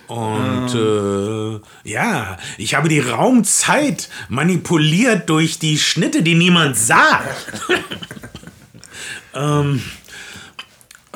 [0.09, 7.20] Und äh, ja, ich habe die Raumzeit manipuliert durch die Schnitte, die niemand sah.
[9.34, 10.07] ähm, äh,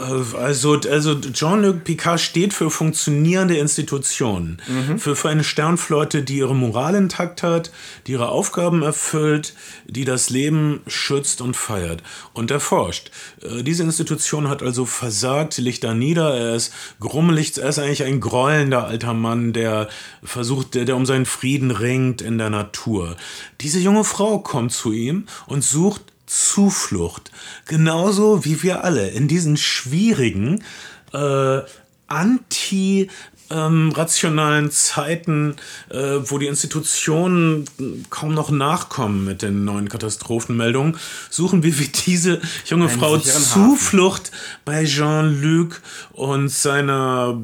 [0.02, 4.98] also, also Jean-Luc Picard steht für funktionierende Institutionen, mhm.
[4.98, 7.70] für, für eine Sternflotte, die ihre Moral intakt hat,
[8.06, 9.54] die ihre Aufgaben erfüllt,
[9.86, 13.10] die das Leben schützt und feiert und erforscht.
[13.42, 18.04] Äh, diese Institution hat also versagt, liegt da nieder, er ist grummelig, er ist eigentlich
[18.04, 19.88] ein grollender alter Mann, der
[20.22, 23.16] versucht, der, der um seinen Frieden ringt in der Natur.
[23.60, 27.30] Diese junge Frau kommt zu ihm und sucht Zuflucht.
[27.66, 30.64] Genauso wie wir alle in diesen schwierigen,
[31.12, 31.60] äh,
[32.06, 33.10] anti-
[33.50, 35.56] ähm, rationalen Zeiten,
[35.90, 37.66] äh, wo die Institutionen
[38.08, 40.96] kaum noch nachkommen mit den neuen Katastrophenmeldungen,
[41.28, 44.60] suchen wir wie diese junge Einen Frau Zuflucht Hafen.
[44.64, 47.38] bei Jean-Luc und seiner,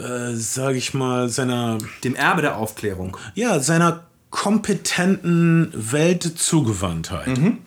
[0.00, 1.78] äh, sage ich mal, seiner...
[2.02, 3.16] Dem Erbe der Aufklärung.
[3.36, 7.38] Ja, seiner kompetenten Weltzugewandtheit.
[7.38, 7.58] Mhm.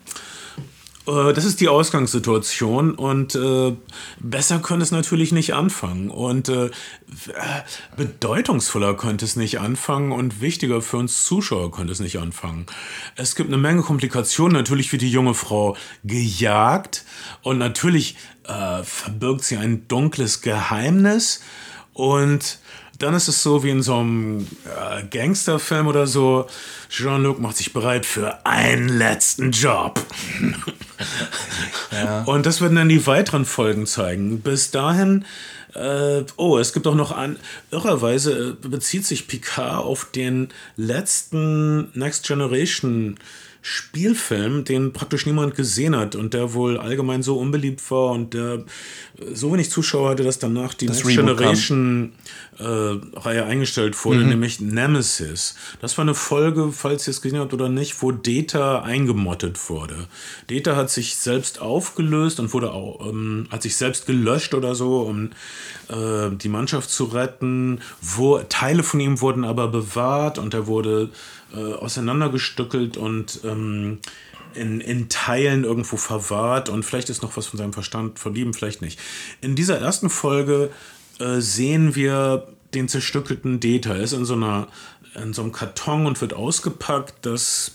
[1.10, 3.76] Äh, das ist die Ausgangssituation und äh,
[4.20, 6.70] besser könnte es natürlich nicht anfangen und äh,
[7.96, 12.66] bedeutungsvoller könnte es nicht anfangen und wichtiger für uns Zuschauer könnte es nicht anfangen.
[13.16, 14.56] Es gibt eine Menge Komplikationen.
[14.56, 17.04] Natürlich wird die junge Frau gejagt
[17.42, 21.40] und natürlich äh, verbirgt sie ein dunkles Geheimnis
[21.92, 22.58] und
[23.00, 26.46] dann ist es so wie in so einem äh, Gangsterfilm oder so.
[26.90, 30.00] Jean-Luc macht sich bereit für einen letzten Job.
[31.90, 32.22] ja.
[32.26, 34.40] Und das werden dann die weiteren Folgen zeigen.
[34.40, 35.24] Bis dahin,
[35.74, 37.38] äh, oh, es gibt auch noch an,
[37.70, 43.18] irrerweise äh, bezieht sich Picard auf den letzten Next Generation
[43.62, 48.64] Spielfilm, den praktisch niemand gesehen hat und der wohl allgemein so unbeliebt war und der
[49.32, 52.12] so wenig Zuschauer hatte, dass danach die das Next Generation
[52.58, 54.30] äh, Reihe eingestellt wurde, mhm.
[54.30, 55.56] nämlich Nemesis.
[55.80, 60.06] Das war eine Folge, falls ihr es gesehen habt oder nicht, wo Data eingemottet wurde.
[60.48, 65.02] Data hat sich selbst aufgelöst und wurde auch, ähm, hat sich selbst gelöscht oder so,
[65.02, 65.30] um
[65.88, 67.80] äh, die Mannschaft zu retten.
[68.00, 71.10] Wo, Teile von ihm wurden aber bewahrt und er wurde
[71.54, 73.98] äh, auseinandergestückelt und ähm,
[74.54, 78.82] in, in Teilen irgendwo verwahrt und vielleicht ist noch was von seinem Verstand verblieben, vielleicht
[78.82, 78.98] nicht.
[79.40, 80.70] In dieser ersten Folge
[81.18, 83.94] äh, sehen wir den zerstückelten Data.
[83.94, 84.68] Er ist in so einer
[85.14, 87.26] in so einem Karton und wird ausgepackt.
[87.26, 87.72] Das,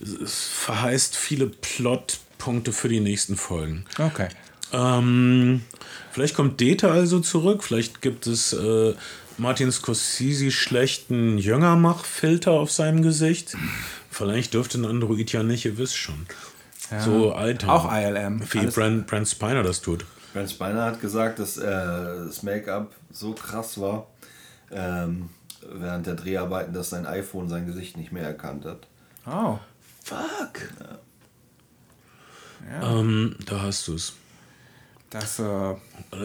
[0.00, 3.84] das verheißt viele Plotpunkte für die nächsten Folgen.
[3.98, 4.28] Okay.
[4.72, 5.62] Ähm,
[6.10, 7.62] vielleicht kommt Data also zurück.
[7.62, 8.94] Vielleicht gibt es äh,
[9.38, 13.56] Martin Scorsese schlechten Jüngermachfilter auf seinem Gesicht.
[14.10, 16.26] Vielleicht dürfte ein Android ja nicht, ihr wisst schon.
[16.90, 17.72] Ja, so Alter.
[17.72, 18.42] Auch ILM.
[18.52, 20.04] Wie Brent, Brent Spiner das tut.
[20.32, 24.06] Brent Spiner hat gesagt, dass äh, das Make-up so krass war
[24.70, 25.30] ähm,
[25.70, 28.86] während der Dreharbeiten, dass sein iPhone sein Gesicht nicht mehr erkannt hat.
[29.26, 29.58] Oh.
[30.04, 30.68] Fuck.
[32.70, 32.80] Ja.
[32.80, 32.98] ja.
[32.98, 34.14] Ähm, da hast du es.
[35.12, 35.74] Das, äh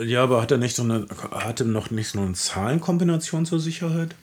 [0.05, 4.15] ja, aber hat er nicht so eine, hatte noch nicht so eine Zahlenkombination zur Sicherheit?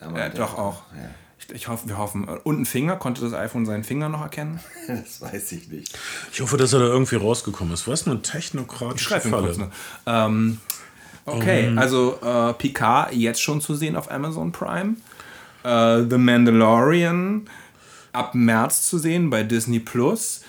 [0.00, 0.82] Ja, doch auch.
[0.94, 1.08] Ja.
[1.38, 2.28] Ich, ich hoffe, wir hoffen.
[2.28, 4.60] Und ein Finger, konnte das iPhone seinen Finger noch erkennen?
[4.86, 5.98] das weiß ich nicht.
[6.30, 7.88] Ich hoffe, dass er da irgendwie rausgekommen ist.
[7.88, 9.46] Was eine technokratische Falle.
[9.46, 9.70] Kurz, ne?
[10.04, 10.60] ähm,
[11.24, 14.96] okay, um, also äh, Picard jetzt schon zu sehen auf Amazon Prime.
[15.64, 17.48] Äh, The Mandalorian
[18.12, 20.42] ab März zu sehen bei Disney Plus.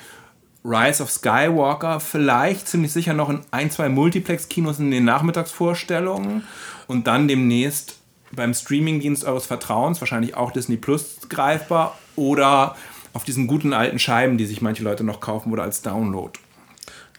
[0.64, 6.44] Rise of Skywalker vielleicht ziemlich sicher noch in ein, zwei Multiplex-Kinos in den Nachmittagsvorstellungen
[6.88, 7.98] und dann demnächst
[8.32, 12.76] beim Streamingdienst eures Vertrauens, wahrscheinlich auch Disney Plus greifbar oder
[13.14, 16.38] auf diesen guten alten Scheiben, die sich manche Leute noch kaufen oder als Download.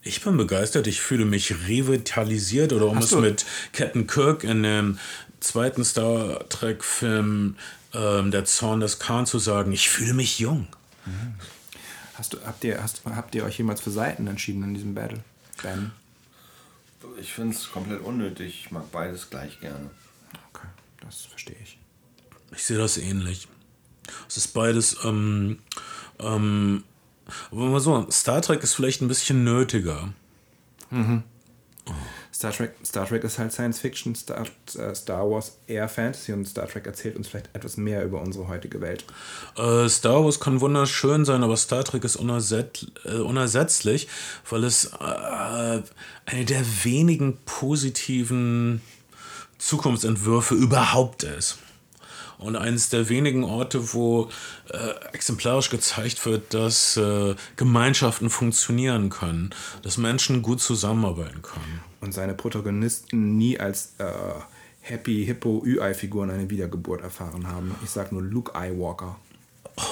[0.09, 3.45] Ich bin begeistert, ich fühle mich revitalisiert oder um Hast es mit
[3.75, 4.99] Captain Kirk in dem
[5.39, 7.57] zweiten Star Trek-Film
[7.93, 10.67] ähm, Der Zorn des Khan zu sagen, ich fühle mich jung.
[11.05, 11.35] Mhm.
[12.15, 15.23] Hast du, habt, ihr, hast, habt ihr euch jemals für Seiten entschieden in diesem Battle?
[15.63, 15.93] Ben?
[17.21, 18.63] Ich finde es komplett unnötig.
[18.65, 19.91] Ich mag beides gleich gerne.
[20.55, 20.69] Okay,
[21.03, 21.79] das verstehe ich.
[22.53, 23.47] Ich sehe das ähnlich.
[24.27, 25.59] Es ist beides, ähm,
[26.19, 26.83] ähm,
[27.51, 30.09] aber mal so, Star Trek ist vielleicht ein bisschen nötiger.
[30.91, 31.23] Mhm.
[32.33, 36.47] Star Trek, Star Trek ist halt Science Fiction, Star, äh, Star Wars eher Fantasy und
[36.47, 39.05] Star Trek erzählt uns vielleicht etwas mehr über unsere heutige Welt.
[39.57, 44.09] Äh, Star Wars kann wunderschön sein, aber Star Trek ist unersetz, äh, unersetzlich,
[44.49, 45.83] weil es äh,
[46.27, 48.83] eine der wenigen positiven
[49.59, 51.59] Zukunftsentwürfe überhaupt ist
[52.39, 54.31] und eines der wenigen Orte, wo
[54.71, 54.77] äh,
[55.13, 59.51] exemplarisch gezeigt wird, dass äh, Gemeinschaften funktionieren können,
[59.83, 61.81] dass Menschen gut zusammenarbeiten können.
[62.01, 64.05] Und seine Protagonisten nie als äh,
[64.81, 67.75] Happy Hippo Ü-Ei-Figuren eine Wiedergeburt erfahren haben.
[67.83, 69.17] Ich sag nur Luke Eye-Walker.
[69.77, 69.83] Oh,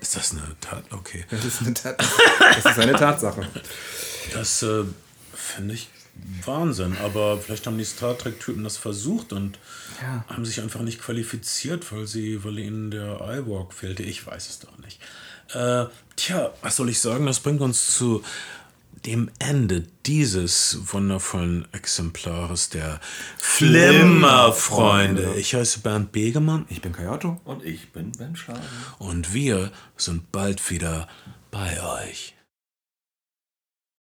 [0.00, 0.84] ist das eine Tat?
[0.90, 1.24] Okay.
[1.30, 3.48] Das ist eine, Tat das ist eine Tatsache.
[4.32, 4.84] Das äh,
[5.34, 5.88] finde ich
[6.44, 9.58] Wahnsinn, aber vielleicht haben die Star Trek-Typen das versucht und
[10.00, 10.24] ja.
[10.28, 14.02] haben sich einfach nicht qualifiziert, weil sie, weil ihnen der iWalk fehlte.
[14.02, 15.00] Ich weiß es doch nicht.
[15.52, 15.86] Äh,
[16.16, 17.26] tja, was soll ich sagen?
[17.26, 18.22] Das bringt uns zu
[19.04, 23.00] dem Ende dieses wundervollen Exemplares der
[23.38, 25.34] Flimmerfreunde.
[25.36, 26.66] Ich heiße Bernd Begemann.
[26.68, 27.40] Ich bin Kayato.
[27.44, 28.62] Und ich bin Ben Schaden.
[28.98, 31.08] Und wir sind bald wieder
[31.50, 32.35] bei euch.